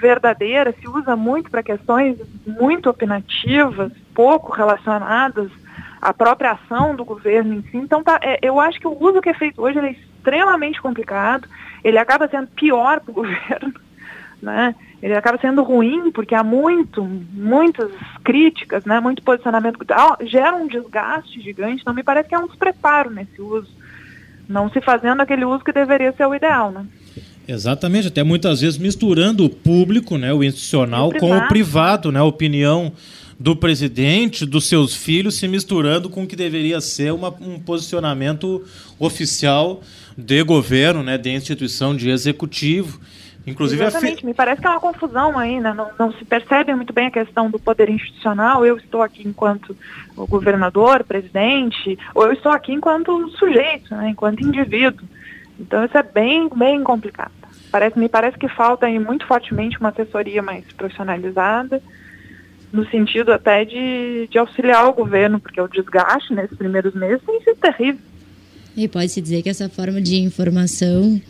verdadeira, 0.00 0.74
se 0.80 0.88
usa 0.88 1.14
muito 1.14 1.50
para 1.50 1.62
questões 1.62 2.18
muito 2.44 2.90
opinativas, 2.90 3.92
pouco 4.14 4.50
relacionadas 4.50 5.50
à 6.00 6.12
própria 6.12 6.52
ação 6.52 6.96
do 6.96 7.04
governo 7.04 7.54
em 7.54 7.62
si. 7.62 7.76
Então, 7.76 8.02
tá, 8.02 8.18
é, 8.22 8.38
eu 8.42 8.58
acho 8.58 8.80
que 8.80 8.88
o 8.88 8.96
uso 8.98 9.20
que 9.20 9.28
é 9.28 9.34
feito 9.34 9.62
hoje 9.62 9.78
é 9.78 9.82
extremamente 10.20 10.80
complicado, 10.80 11.48
ele 11.82 11.98
acaba 11.98 12.28
sendo 12.28 12.48
pior 12.48 13.00
para 13.00 13.10
o 13.10 13.14
governo, 13.24 13.74
né? 14.42 14.74
ele 15.02 15.14
acaba 15.14 15.38
sendo 15.38 15.62
ruim 15.62 16.10
porque 16.12 16.34
há 16.34 16.44
muito, 16.44 17.02
muitas 17.32 17.90
críticas, 18.22 18.84
né, 18.84 19.00
muito 19.00 19.22
posicionamento, 19.22 19.78
gera 20.22 20.54
um 20.54 20.68
desgaste 20.68 21.40
gigante, 21.40 21.80
então 21.80 21.94
me 21.94 22.02
parece 22.02 22.28
que 22.28 22.34
é 22.34 22.38
um 22.38 22.46
despreparo 22.46 23.10
nesse 23.10 23.40
uso, 23.40 23.68
não 24.48 24.70
se 24.70 24.80
fazendo 24.80 25.22
aquele 25.22 25.44
uso 25.44 25.64
que 25.64 25.72
deveria 25.72 26.12
ser 26.12 26.26
o 26.26 26.34
ideal, 26.34 26.70
né. 26.70 26.84
Exatamente, 27.48 28.08
até 28.08 28.22
muitas 28.22 28.60
vezes 28.60 28.78
misturando 28.78 29.44
o 29.44 29.50
público, 29.50 30.18
né, 30.18 30.32
o 30.32 30.44
institucional, 30.44 31.08
o 31.08 31.18
com 31.18 31.36
o 31.36 31.48
privado, 31.48 32.12
né, 32.12 32.20
a 32.20 32.24
opinião 32.24 32.92
do 33.40 33.56
presidente, 33.56 34.44
dos 34.44 34.68
seus 34.68 34.94
filhos, 34.94 35.38
se 35.38 35.48
misturando 35.48 36.10
com 36.10 36.24
o 36.24 36.26
que 36.26 36.36
deveria 36.36 36.78
ser 36.78 37.10
uma, 37.10 37.30
um 37.40 37.58
posicionamento 37.58 38.62
oficial 38.98 39.80
de 40.14 40.42
governo, 40.42 41.02
né, 41.02 41.16
de 41.16 41.30
instituição, 41.30 41.96
de 41.96 42.10
executivo. 42.10 43.00
Inclusive 43.46 43.82
Exatamente, 43.82 44.26
me 44.26 44.34
parece 44.34 44.60
que 44.60 44.66
é 44.66 44.70
uma 44.70 44.78
confusão 44.78 45.38
aí, 45.38 45.58
né? 45.58 45.72
Não, 45.72 45.88
não, 45.98 46.12
se 46.12 46.22
percebe 46.26 46.74
muito 46.74 46.92
bem 46.92 47.06
a 47.06 47.10
questão 47.10 47.50
do 47.50 47.58
poder 47.58 47.88
institucional. 47.88 48.66
Eu 48.66 48.76
estou 48.76 49.00
aqui 49.00 49.26
enquanto 49.26 49.74
governador, 50.14 51.02
presidente, 51.04 51.98
ou 52.14 52.26
eu 52.26 52.34
estou 52.34 52.52
aqui 52.52 52.74
enquanto 52.74 53.30
sujeito, 53.38 53.94
né? 53.94 54.10
enquanto 54.10 54.44
indivíduo. 54.44 55.08
Então 55.58 55.82
isso 55.82 55.96
é 55.96 56.02
bem, 56.02 56.50
bem 56.54 56.84
complicado. 56.84 57.32
Parece, 57.72 57.98
me 57.98 58.10
parece 58.10 58.36
que 58.36 58.48
falta 58.48 58.84
aí 58.84 58.98
muito 58.98 59.26
fortemente 59.26 59.78
uma 59.78 59.88
assessoria 59.88 60.42
mais 60.42 60.64
profissionalizada, 60.74 61.82
no 62.72 62.88
sentido 62.88 63.32
até 63.32 63.64
de, 63.64 64.28
de 64.30 64.38
auxiliar 64.38 64.88
o 64.88 64.92
governo, 64.92 65.40
porque 65.40 65.60
o 65.60 65.68
desgaste 65.68 66.32
nesses 66.32 66.56
primeiros 66.56 66.94
meses 66.94 67.20
tem 67.26 67.40
sido 67.42 67.56
terrível. 67.56 68.00
E 68.76 68.86
pode-se 68.86 69.20
dizer 69.20 69.42
que 69.42 69.48
essa 69.48 69.68
forma 69.68 70.00
de 70.00 70.16
informação 70.16 71.20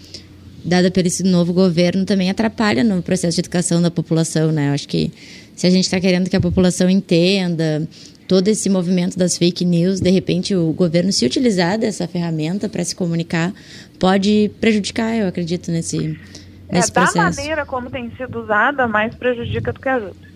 dada 0.65 0.91
pelo 0.91 1.07
esse 1.07 1.23
novo 1.23 1.53
governo 1.53 2.05
também 2.05 2.31
atrapalha 2.31 2.85
no 2.85 3.03
processo 3.03 3.37
de 3.37 3.41
educação 3.41 3.81
da 3.81 3.91
população, 3.91 4.53
né? 4.53 4.69
Eu 4.69 4.75
acho 4.75 4.87
que 4.87 5.11
se 5.57 5.67
a 5.67 5.71
gente 5.71 5.85
está 5.85 5.99
querendo 5.99 6.29
que 6.29 6.37
a 6.37 6.41
população 6.41 6.89
entenda 6.89 7.89
todo 8.29 8.47
esse 8.49 8.69
movimento 8.69 9.19
das 9.19 9.37
fake 9.37 9.65
news, 9.65 10.01
de 10.01 10.11
repente 10.11 10.55
o 10.55 10.73
governo 10.73 11.13
se 11.13 11.25
utilizar 11.27 11.79
dessa 11.79 12.07
ferramenta 12.07 12.69
para 12.69 12.85
se 12.85 12.95
comunicar 12.95 13.53
pode 13.99 14.51
prejudicar, 14.61 15.17
eu 15.17 15.27
acredito, 15.27 15.71
nesse, 15.71 16.17
é, 16.69 16.77
nesse 16.77 16.91
é, 16.91 16.95
processo. 16.95 17.37
Da 17.37 17.43
maneira 17.43 17.67
como 17.67 17.91
tem 17.91 18.11
sido 18.17 18.43
usada, 18.43 18.87
mais 18.87 19.15
prejudica 19.15 19.73
do 19.73 19.81
que 19.81 19.89
ajuda. 19.89 20.30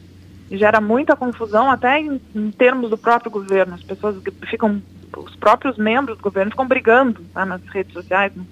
E 0.50 0.59
gera 0.59 0.80
muita 0.80 1.16
confusão 1.16 1.70
até 1.70 2.00
em, 2.00 2.20
em 2.35 2.50
termos 2.50 2.90
do 2.90 2.98
próprio 2.98 3.30
governo. 3.30 3.74
As 3.74 3.83
pessoas 3.83 4.22
ficam, 4.48 4.83
os 5.16 5.35
próprios 5.37 5.76
membros 5.78 6.18
do 6.18 6.22
governo 6.22 6.50
ficam 6.50 6.66
brigando 6.66 7.20
tá, 7.33 7.46
nas 7.46 7.62
redes 7.72 7.92
sociais. 7.92 8.33
Não, 8.37 8.46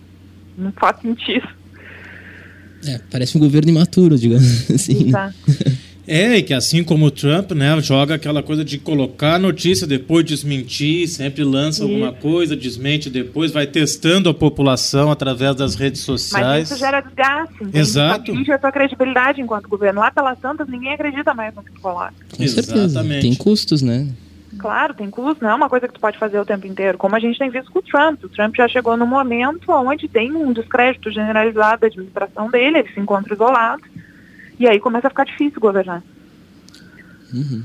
não 0.56 0.72
faz 0.72 1.00
sentido. 1.00 1.48
É, 2.86 2.98
parece 3.10 3.36
um 3.36 3.40
governo 3.40 3.70
imaturo, 3.70 4.18
digamos 4.18 4.70
assim. 4.70 5.10
Tá. 5.10 5.32
É, 6.06 6.36
e 6.36 6.42
que 6.42 6.52
assim 6.52 6.82
como 6.82 7.06
o 7.06 7.10
Trump, 7.10 7.52
né, 7.52 7.80
joga 7.80 8.14
aquela 8.14 8.42
coisa 8.42 8.64
de 8.64 8.78
colocar 8.78 9.34
a 9.34 9.38
notícia, 9.38 9.86
depois 9.86 10.24
desmentir, 10.24 11.06
sempre 11.08 11.44
lança 11.44 11.84
alguma 11.84 12.12
coisa, 12.12 12.56
desmente 12.56 13.08
depois, 13.08 13.52
vai 13.52 13.66
testando 13.66 14.28
a 14.28 14.34
população 14.34 15.10
através 15.10 15.54
das 15.54 15.74
redes 15.74 16.00
sociais. 16.00 16.70
Mas 16.70 16.70
isso 16.70 16.80
gera 16.80 17.00
desgaste, 17.00 17.54
entende? 17.54 17.78
Exato. 17.78 18.34
Isso 18.34 18.52
a 18.52 18.58
sua 18.58 18.72
credibilidade 18.72 19.40
enquanto 19.40 19.68
governo. 19.68 20.00
Lá 20.00 20.10
pelas 20.10 20.38
tantas, 20.38 20.68
ninguém 20.68 20.92
acredita 20.92 21.32
mais 21.34 21.54
no 21.54 21.62
que 21.62 21.72
tu 21.72 21.80
coloca. 21.80 22.12
Com 22.36 22.48
certeza, 22.48 22.84
Exatamente. 22.84 23.22
tem 23.22 23.34
custos, 23.34 23.82
né? 23.82 24.08
Claro, 24.58 24.92
tem 24.94 25.08
custo, 25.08 25.42
não 25.42 25.50
é 25.50 25.54
uma 25.54 25.68
coisa 25.68 25.88
que 25.88 25.94
tu 25.94 26.00
pode 26.00 26.18
fazer 26.18 26.38
o 26.38 26.44
tempo 26.44 26.66
inteiro, 26.66 26.98
como 26.98 27.16
a 27.16 27.18
gente 27.18 27.38
tem 27.38 27.50
visto 27.50 27.70
com 27.72 27.78
o 27.78 27.82
Trump. 27.82 28.22
O 28.22 28.28
Trump 28.28 28.54
já 28.54 28.68
chegou 28.68 28.96
no 28.96 29.06
momento 29.06 29.72
onde 29.72 30.08
tem 30.08 30.30
um 30.32 30.52
descrédito 30.52 31.10
generalizado 31.10 31.80
da 31.80 31.86
administração 31.86 32.50
dele, 32.50 32.78
ele 32.78 32.92
se 32.92 33.00
encontra 33.00 33.34
isolado, 33.34 33.82
e 34.58 34.68
aí 34.68 34.78
começa 34.78 35.06
a 35.06 35.10
ficar 35.10 35.24
difícil 35.24 35.60
governar. 35.60 36.02
Uhum. 37.32 37.62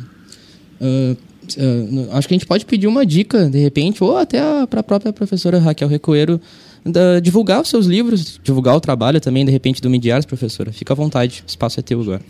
Uh, 0.80 1.17
uh, 1.58 2.12
acho 2.13 2.28
que 2.28 2.34
a 2.34 2.38
gente 2.38 2.47
pode 2.47 2.65
pedir 2.65 2.88
uma 2.88 3.06
dica, 3.06 3.50
de 3.50 3.60
repente, 3.60 4.04
ou 4.04 4.17
até 4.17 4.39
para 4.67 4.80
a 4.80 4.84
própria 4.84 5.12
professora 5.12 5.60
Raquel 5.60 5.88
Recoeiro, 5.88 6.39
da, 6.86 7.19
divulgar 7.19 7.62
os 7.62 7.69
seus 7.69 7.86
livros, 7.86 8.39
divulgar 8.41 8.76
o 8.76 8.82
trabalho 8.82 9.19
também, 9.19 9.45
de 9.45 9.52
repente, 9.52 9.82
do 9.82 9.89
Midiares, 9.89 10.26
professora. 10.26 10.71
Fica 10.71 10.93
à 10.93 10.95
vontade, 10.95 11.43
o 11.45 11.50
espaço 11.50 11.80
é 11.80 11.84
teu 11.84 12.02
agora. 12.02 12.21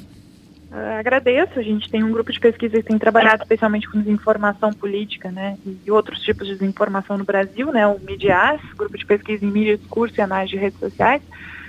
Uh, 0.72 1.00
agradeço. 1.00 1.60
A 1.60 1.64
gente 1.64 1.90
tem 1.90 2.04
um 2.04 2.12
grupo 2.12 2.32
de 2.32 2.40
pesquisa 2.40 2.78
que 2.78 2.84
tem 2.84 2.98
trabalhado 2.98 3.44
especialmente 3.44 3.90
com 3.90 4.00
desinformação 4.00 4.74
política, 4.74 5.32
né, 5.32 5.58
e 5.66 5.92
outros 5.92 6.20
tipos 6.22 6.48
de 6.48 6.56
desinformação 6.56 7.18
no 7.18 7.24
Brasil, 7.24 7.72
né, 7.72 7.88
o 7.88 8.00
MIDIAS, 8.00 8.62
Grupo 8.76 8.98
de 8.98 9.06
Pesquisa 9.06 9.46
em 9.46 9.52
Mídia, 9.52 9.78
Discurso 9.78 10.16
e 10.18 10.22
Análise 10.22 10.52
de 10.52 10.58
Redes 10.58 10.80
Sociais, 10.80 11.22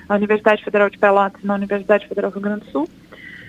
na 0.08 0.16
Universidade 0.16 0.64
Federal 0.64 0.88
de 0.88 0.98
Pelotas 0.98 1.42
e 1.42 1.46
na 1.46 1.54
Universidade 1.54 2.06
Federal 2.08 2.30
do 2.30 2.34
Rio 2.34 2.42
Grande 2.42 2.64
do 2.64 2.70
Sul. 2.70 2.88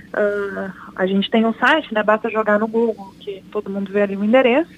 Uh, 0.09 0.71
a 0.95 1.05
gente 1.05 1.29
tem 1.29 1.45
um 1.45 1.53
site, 1.53 1.93
né, 1.93 2.01
basta 2.03 2.29
jogar 2.29 2.59
no 2.59 2.67
Google, 2.67 3.13
que 3.19 3.43
todo 3.51 3.69
mundo 3.69 3.91
vê 3.91 4.01
ali 4.01 4.15
o 4.15 4.23
endereço, 4.23 4.71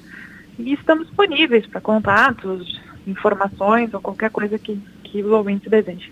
e 0.60 0.74
estamos 0.74 1.08
disponíveis 1.08 1.66
para 1.66 1.80
contatos, 1.80 2.80
informações 3.08 3.94
ou 3.94 4.02
qualquer 4.02 4.30
coisa 4.30 4.60
que, 4.60 4.80
que 5.04 5.24
o 5.24 5.34
ouvinte 5.34 5.70
deseje. 5.70 6.12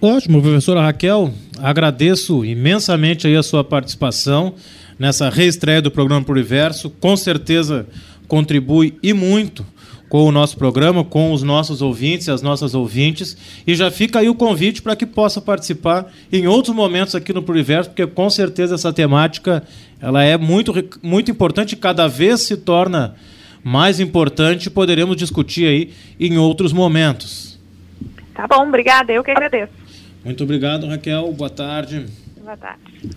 Ótimo, 0.00 0.40
professora 0.40 0.80
Raquel. 0.80 1.30
Agradeço 1.58 2.42
imensamente 2.42 3.26
aí 3.26 3.36
a 3.36 3.42
sua 3.42 3.62
participação 3.62 4.54
nessa 4.98 5.28
reestreia 5.28 5.82
do 5.82 5.90
programa 5.90 6.24
Pluriverso. 6.24 6.88
Com 6.88 7.16
certeza 7.18 7.86
contribui 8.26 8.98
e 9.02 9.12
muito 9.12 9.64
com 10.10 10.24
o 10.24 10.32
nosso 10.32 10.58
programa, 10.58 11.04
com 11.04 11.32
os 11.32 11.40
nossos 11.44 11.80
ouvintes 11.80 12.26
e 12.26 12.32
as 12.32 12.42
nossas 12.42 12.74
ouvintes. 12.74 13.36
E 13.64 13.76
já 13.76 13.92
fica 13.92 14.18
aí 14.18 14.28
o 14.28 14.34
convite 14.34 14.82
para 14.82 14.96
que 14.96 15.06
possa 15.06 15.40
participar 15.40 16.12
em 16.32 16.48
outros 16.48 16.74
momentos 16.74 17.14
aqui 17.14 17.32
no 17.32 17.40
Pluriverso, 17.40 17.90
porque 17.90 18.04
com 18.08 18.28
certeza 18.28 18.74
essa 18.74 18.92
temática 18.92 19.62
ela 20.00 20.24
é 20.24 20.36
muito, 20.36 20.74
muito 21.00 21.30
importante 21.30 21.74
e 21.74 21.76
cada 21.76 22.08
vez 22.08 22.40
se 22.40 22.56
torna 22.56 23.14
mais 23.62 24.00
importante. 24.00 24.68
Poderemos 24.68 25.16
discutir 25.16 25.68
aí 25.68 25.92
em 26.18 26.36
outros 26.36 26.72
momentos. 26.72 27.56
Tá 28.34 28.48
bom, 28.48 28.66
obrigada. 28.66 29.12
Eu 29.12 29.22
que 29.22 29.30
agradeço. 29.30 29.72
Muito 30.24 30.42
obrigado, 30.42 30.88
Raquel. 30.88 31.32
Boa 31.32 31.50
tarde. 31.50 32.06
Boa 32.36 32.56
tarde. 32.56 33.10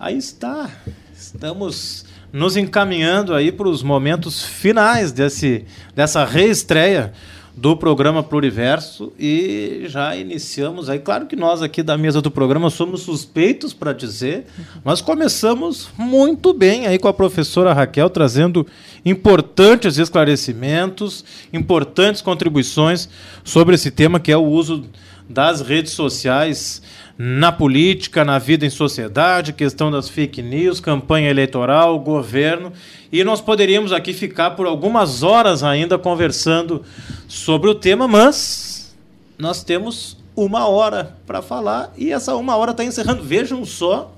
Aí 0.00 0.18
está. 0.18 0.68
Estamos 1.14 2.06
nos 2.32 2.56
encaminhando 2.56 3.34
aí 3.34 3.52
para 3.52 3.68
os 3.68 3.82
momentos 3.82 4.42
finais 4.42 5.12
desse, 5.12 5.64
dessa 5.94 6.24
reestreia 6.24 7.12
do 7.54 7.76
programa 7.76 8.22
Pluriverso 8.22 9.12
e 9.18 9.82
já 9.86 10.16
iniciamos 10.16 10.88
aí. 10.88 10.98
Claro 10.98 11.26
que 11.26 11.36
nós 11.36 11.60
aqui 11.60 11.82
da 11.82 11.98
mesa 11.98 12.22
do 12.22 12.30
programa 12.30 12.70
somos 12.70 13.02
suspeitos 13.02 13.74
para 13.74 13.92
dizer, 13.92 14.46
mas 14.82 15.02
começamos 15.02 15.90
muito 15.98 16.54
bem 16.54 16.86
aí 16.86 16.98
com 16.98 17.08
a 17.08 17.12
professora 17.12 17.74
Raquel 17.74 18.08
trazendo 18.08 18.66
importantes 19.04 19.98
esclarecimentos, 19.98 21.24
importantes 21.52 22.22
contribuições 22.22 23.08
sobre 23.44 23.74
esse 23.74 23.90
tema 23.90 24.18
que 24.18 24.32
é 24.32 24.36
o 24.36 24.46
uso 24.46 24.86
das 25.28 25.60
redes 25.60 25.92
sociais 25.92 26.82
na 27.18 27.52
política, 27.52 28.24
na 28.24 28.38
vida 28.38 28.64
em 28.64 28.70
sociedade, 28.70 29.52
questão 29.52 29.90
das 29.90 30.08
fake 30.08 30.42
news, 30.42 30.80
campanha 30.80 31.30
eleitoral, 31.30 31.98
governo. 31.98 32.72
E 33.12 33.22
nós 33.22 33.40
poderíamos 33.40 33.92
aqui 33.92 34.12
ficar 34.12 34.52
por 34.52 34.66
algumas 34.66 35.22
horas 35.22 35.62
ainda 35.62 35.98
conversando 35.98 36.82
sobre 37.28 37.68
o 37.68 37.74
tema, 37.74 38.08
mas 38.08 38.94
nós 39.38 39.62
temos 39.62 40.16
uma 40.34 40.66
hora 40.66 41.16
para 41.26 41.42
falar 41.42 41.92
e 41.96 42.10
essa 42.10 42.34
uma 42.34 42.56
hora 42.56 42.70
está 42.70 42.84
encerrando. 42.84 43.22
Vejam 43.22 43.64
só, 43.64 44.12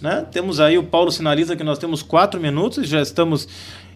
né? 0.00 0.26
Temos 0.30 0.60
aí 0.60 0.76
o 0.76 0.82
Paulo 0.82 1.10
sinaliza 1.10 1.56
que 1.56 1.64
nós 1.64 1.78
temos 1.78 2.02
quatro 2.02 2.40
minutos 2.40 2.84
e 2.84 2.86
já 2.86 3.00
estamos 3.00 3.48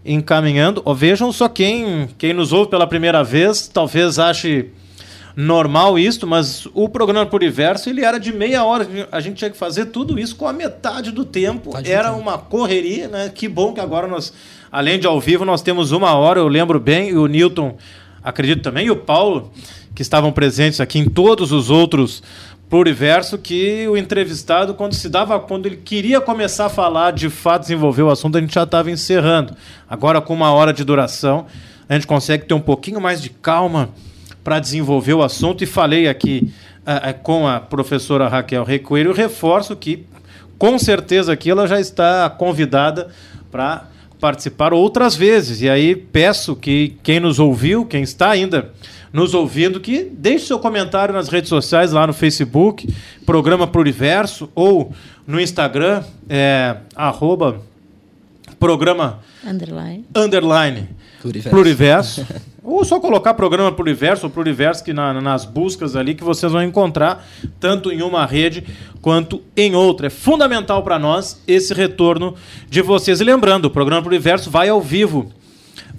encaminhando. 0.05 0.81
Oh, 0.85 0.95
vejam 0.95 1.31
só 1.33 1.49
quem, 1.49 2.09
quem 2.17 2.33
nos 2.33 2.53
ouve 2.53 2.71
pela 2.71 2.87
primeira 2.87 3.23
vez, 3.23 3.69
talvez 3.69 4.19
ache 4.19 4.71
normal 5.41 5.99
isso, 5.99 6.27
mas 6.27 6.67
o 6.75 6.89
programa 6.89 7.27
Pluriverso 7.27 7.89
ele 7.89 8.05
era 8.05 8.19
de 8.19 8.33
meia 8.33 8.63
hora. 8.65 8.87
A 9.11 9.21
gente 9.21 9.37
tinha 9.37 9.51
que 9.51 9.57
fazer 9.57 9.87
tudo 9.87 10.19
isso 10.19 10.37
com 10.37 10.47
a 10.47 10.53
metade 10.53 11.11
do 11.11 11.25
tempo. 11.25 11.73
Era 11.85 12.13
uma 12.13 12.37
correria, 12.37 13.09
né? 13.09 13.31
Que 13.35 13.49
bom 13.49 13.73
que 13.73 13.81
agora 13.81 14.07
nós, 14.07 14.33
além 14.71 14.99
de 14.99 15.07
ao 15.07 15.21
vivo, 15.21 15.45
nós 15.45 15.63
temos 15.63 15.93
uma 15.93 16.15
hora. 16.15 16.41
Eu 16.41 16.49
lembro 16.49 16.79
bem, 16.79 17.11
e 17.11 17.17
o 17.17 17.27
Newton, 17.27 17.77
acredito 18.23 18.63
também, 18.63 18.87
e 18.87 18.91
o 18.91 18.97
Paulo, 18.97 19.51
que 19.95 20.03
estavam 20.03 20.31
presentes 20.31 20.81
aqui 20.81 20.99
em 20.99 21.09
todos 21.09 21.53
os 21.53 21.71
outros 21.71 22.23
pluriverso 22.69 23.37
que 23.37 23.89
o 23.89 23.97
entrevistado, 23.97 24.75
quando 24.75 24.95
se 24.95 25.09
dava, 25.09 25.41
quando 25.41 25.67
ele 25.67 25.77
queria 25.77 26.21
começar 26.21 26.67
a 26.67 26.69
falar, 26.69 27.11
de 27.11 27.29
fato 27.29 27.63
desenvolver 27.63 28.03
o 28.03 28.11
assunto, 28.11 28.39
a 28.39 28.41
gente 28.41 28.55
já 28.55 28.63
estava 28.63 28.91
encerrando. 28.93 29.57
Agora, 29.89 30.21
com 30.21 30.33
uma 30.33 30.53
hora 30.53 30.73
de 30.73 30.85
duração, 30.85 31.47
a 31.89 31.95
gente 31.95 32.07
consegue 32.07 32.45
ter 32.45 32.55
um 32.55 32.61
pouquinho 32.61 33.01
mais 33.01 33.21
de 33.21 33.29
calma 33.29 33.91
para 34.43 34.59
desenvolver 34.59 35.15
o 35.15 35.23
assunto. 35.23 35.63
E 35.63 35.67
falei 35.67 36.09
aqui 36.09 36.53
uh, 36.81 37.23
com 37.23 37.47
a 37.47 37.61
professora 37.61 38.29
Raquel 38.29 38.65
Recoelho, 38.65 39.13
reforço 39.13 39.77
que, 39.77 40.07
com 40.59 40.79
certeza, 40.79 41.33
aqui 41.33 41.51
ela 41.51 41.67
já 41.67 41.81
está 41.81 42.29
convidada 42.31 43.09
para 43.51 43.89
participar 44.21 44.73
outras 44.73 45.17
vezes. 45.17 45.63
E 45.63 45.69
aí 45.69 45.97
peço 45.97 46.55
que 46.55 46.97
quem 47.03 47.19
nos 47.21 47.39
ouviu, 47.39 47.85
quem 47.87 48.03
está 48.03 48.31
ainda 48.31 48.71
nos 49.13 49.35
ouvindo, 49.35 49.81
que 49.81 50.05
deixe 50.05 50.47
seu 50.47 50.59
comentário 50.59 51.13
nas 51.13 51.29
redes 51.29 51.49
sociais, 51.49 51.93
lá 51.93 52.07
no 52.07 52.13
Facebook, 52.13 52.89
Programa 53.27 53.67
Pluriverso, 53.67 54.49
ou 54.55 54.93
no 55.27 55.41
Instagram, 55.41 56.05
é, 56.29 56.77
arroba 56.95 57.61
programa 58.59 59.21
underline, 59.45 60.05
underline 60.15 60.89
pluriverso. 61.21 61.51
pluriverso. 61.51 62.27
ou 62.63 62.85
só 62.85 63.01
colocar 63.01 63.35
programa 63.35 63.73
pluriverso 63.73 64.27
ou 64.27 64.31
pluriverso 64.31 64.85
que 64.85 64.93
na, 64.93 65.21
nas 65.21 65.45
buscas 65.45 65.97
ali 65.97 66.15
que 66.15 66.25
vocês 66.25 66.53
vão 66.53 66.63
encontrar 66.63 67.27
tanto 67.59 67.91
em 67.91 68.03
uma 68.03 68.27
rede 68.27 68.65
quanto 69.01 69.43
em 69.57 69.75
outra. 69.75 70.09
É 70.09 70.11
fundamental 70.11 70.83
para 70.83 70.99
nós 70.99 71.43
esse 71.47 71.73
retorno 71.73 72.35
de 72.69 72.83
vocês. 72.83 73.21
E 73.21 73.25
lembrando, 73.25 73.67
o 73.67 73.71
programa 73.71 74.03
pluriverso 74.03 74.51
vai 74.51 74.69
ao 74.69 74.81
vivo 74.81 75.33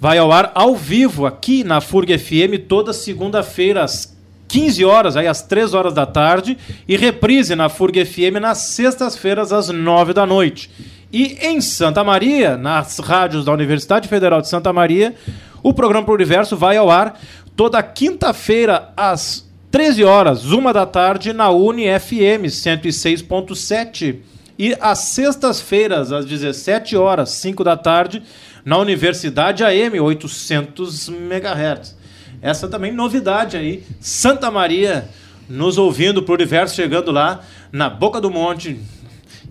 vai 0.02 0.18
ao 0.18 0.32
ar 0.32 0.50
ao 0.56 0.74
vivo 0.74 1.26
aqui 1.26 1.62
na 1.62 1.80
FURG 1.80 2.18
FM 2.18 2.66
toda 2.66 2.92
segunda-feira 2.92 3.84
às 3.84 4.12
15 4.48 4.84
horas, 4.84 5.16
aí 5.16 5.28
às 5.28 5.42
3 5.42 5.74
horas 5.74 5.94
da 5.94 6.04
tarde, 6.04 6.58
e 6.88 6.96
reprise 6.96 7.54
na 7.54 7.68
FURG 7.68 8.04
FM 8.04 8.40
nas 8.40 8.58
sextas-feiras 8.58 9.52
às 9.52 9.68
9 9.68 10.12
da 10.12 10.26
noite. 10.26 10.68
E 11.12 11.38
em 11.40 11.60
Santa 11.60 12.02
Maria, 12.02 12.56
nas 12.56 12.98
rádios 12.98 13.44
da 13.44 13.52
Universidade 13.52 14.08
Federal 14.08 14.40
de 14.40 14.48
Santa 14.48 14.72
Maria, 14.72 15.14
o 15.62 15.72
programa 15.72 16.04
Pro 16.04 16.14
Universo 16.14 16.56
vai 16.56 16.76
ao 16.76 16.90
ar 16.90 17.20
toda 17.56 17.82
quinta-feira 17.82 18.92
às 18.96 19.48
13 19.70 20.04
horas, 20.04 20.44
1 20.44 20.72
da 20.72 20.84
tarde, 20.84 21.32
na 21.32 21.50
Uni 21.50 21.84
FM 21.98 22.44
106.7. 22.46 24.16
E 24.58 24.76
às 24.80 24.98
sextas-feiras, 24.98 26.12
às 26.12 26.26
17 26.26 26.96
horas, 26.96 27.30
5 27.30 27.64
da 27.64 27.76
tarde, 27.76 28.22
na 28.64 28.76
Universidade 28.78 29.64
AM 29.64 29.98
800 29.98 31.08
MHz. 31.08 31.96
Essa 32.40 32.68
também 32.68 32.92
novidade 32.92 33.56
aí. 33.56 33.82
Santa 34.00 34.50
Maria 34.50 35.08
nos 35.48 35.78
ouvindo 35.78 36.22
para 36.22 36.32
o 36.32 36.34
universo, 36.34 36.74
chegando 36.74 37.10
lá 37.10 37.40
na 37.70 37.88
boca 37.88 38.20
do 38.20 38.30
monte. 38.30 38.78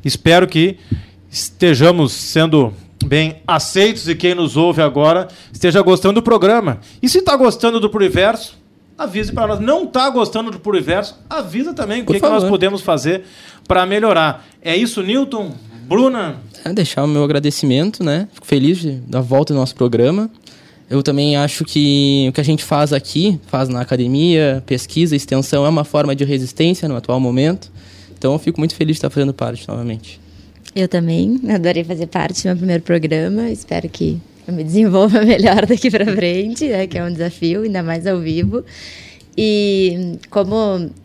Espero 0.03 0.47
que 0.47 0.77
estejamos 1.29 2.11
sendo 2.11 2.73
bem 3.03 3.41
aceitos 3.47 4.07
e 4.07 4.15
quem 4.15 4.35
nos 4.35 4.57
ouve 4.57 4.81
agora 4.81 5.27
esteja 5.51 5.81
gostando 5.81 6.15
do 6.15 6.23
programa. 6.23 6.79
E 7.01 7.09
se 7.09 7.19
está 7.19 7.35
gostando 7.35 7.79
do 7.79 7.89
Pluriverso, 7.89 8.57
avise 8.97 9.31
para 9.31 9.47
nós. 9.47 9.59
Não 9.59 9.83
está 9.85 10.09
gostando 10.09 10.51
do 10.51 10.59
Pluriverso, 10.59 11.17
avisa 11.29 11.73
também 11.73 12.01
o 12.01 12.05
que, 12.05 12.19
que 12.19 12.21
nós 12.21 12.43
podemos 12.43 12.81
fazer 12.81 13.23
para 13.67 13.85
melhorar. 13.85 14.45
É 14.61 14.75
isso, 14.75 15.01
Newton? 15.01 15.51
Bruna? 15.83 16.37
É 16.63 16.71
deixar 16.71 17.03
o 17.03 17.07
meu 17.07 17.23
agradecimento, 17.23 18.03
né? 18.03 18.27
Fico 18.33 18.47
feliz 18.47 18.83
da 19.07 19.19
volta 19.19 19.53
do 19.53 19.59
nosso 19.59 19.75
programa. 19.75 20.29
Eu 20.89 21.01
também 21.01 21.35
acho 21.35 21.65
que 21.65 22.27
o 22.29 22.33
que 22.33 22.39
a 22.39 22.43
gente 22.43 22.63
faz 22.63 22.93
aqui, 22.93 23.39
faz 23.47 23.67
na 23.67 23.81
academia, 23.81 24.63
pesquisa, 24.65 25.15
extensão, 25.15 25.65
é 25.65 25.69
uma 25.69 25.83
forma 25.83 26.15
de 26.15 26.23
resistência 26.23 26.87
no 26.87 26.95
atual 26.95 27.19
momento. 27.19 27.71
Então 28.17 28.33
eu 28.33 28.39
fico 28.39 28.59
muito 28.59 28.75
feliz 28.75 28.95
de 28.95 28.99
estar 28.99 29.09
fazendo 29.09 29.33
parte 29.33 29.67
novamente. 29.67 30.20
Eu 30.75 30.87
também 30.87 31.39
adorei 31.53 31.83
fazer 31.83 32.07
parte 32.07 32.43
do 32.43 32.47
meu 32.47 32.57
primeiro 32.57 32.83
programa. 32.83 33.49
Espero 33.49 33.89
que 33.89 34.21
eu 34.47 34.53
me 34.53 34.63
desenvolva 34.63 35.21
melhor 35.25 35.65
daqui 35.65 35.91
para 35.91 36.05
frente, 36.05 36.67
né, 36.67 36.87
que 36.87 36.97
é 36.97 37.03
um 37.03 37.11
desafio, 37.11 37.63
ainda 37.63 37.83
mais 37.83 38.07
ao 38.07 38.19
vivo. 38.19 38.63
E 39.37 40.17
como 40.29 40.55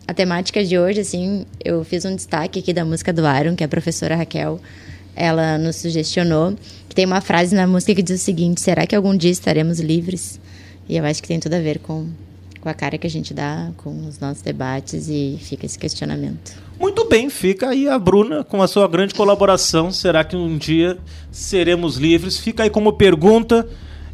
a 0.07 0.13
temática 0.13 0.63
de 0.63 0.77
hoje, 0.77 1.01
assim, 1.01 1.45
eu 1.63 1.83
fiz 1.83 2.03
um 2.05 2.15
destaque 2.15 2.59
aqui 2.59 2.73
da 2.73 2.83
música 2.83 3.11
do 3.13 3.21
Iron, 3.39 3.55
que 3.55 3.63
a 3.63 3.67
professora 3.67 4.15
Raquel, 4.15 4.59
ela 5.15 5.57
nos 5.57 5.77
sugestionou, 5.77 6.53
que 6.87 6.95
tem 6.95 7.05
uma 7.05 7.21
frase 7.21 7.55
na 7.55 7.65
música 7.65 7.95
que 7.95 8.03
diz 8.03 8.21
o 8.21 8.23
seguinte: 8.23 8.61
será 8.61 8.85
que 8.85 8.95
algum 8.95 9.15
dia 9.15 9.31
estaremos 9.31 9.79
livres? 9.79 10.39
E 10.89 10.97
eu 10.97 11.05
acho 11.05 11.21
que 11.21 11.27
tem 11.27 11.39
tudo 11.39 11.53
a 11.53 11.59
ver 11.59 11.79
com, 11.79 12.07
com 12.67 12.71
a 12.71 12.73
cara 12.73 12.97
que 12.97 13.07
a 13.07 13.09
gente 13.09 13.33
dá, 13.33 13.71
com 13.77 14.07
os 14.07 14.19
nossos 14.19 14.41
debates 14.41 15.07
e 15.07 15.39
fica 15.39 15.65
esse 15.65 15.79
questionamento. 15.79 16.51
Muito 16.77 17.07
bem, 17.07 17.29
fica 17.29 17.69
aí 17.69 17.87
a 17.87 17.97
Bruna 17.97 18.43
com 18.43 18.61
a 18.61 18.67
sua 18.67 18.85
grande 18.89 19.13
colaboração. 19.13 19.89
Será 19.89 20.21
que 20.21 20.35
um 20.35 20.57
dia 20.57 20.97
seremos 21.31 21.95
livres? 21.95 22.37
Fica 22.37 22.63
aí 22.63 22.69
como 22.69 22.91
pergunta 22.91 23.65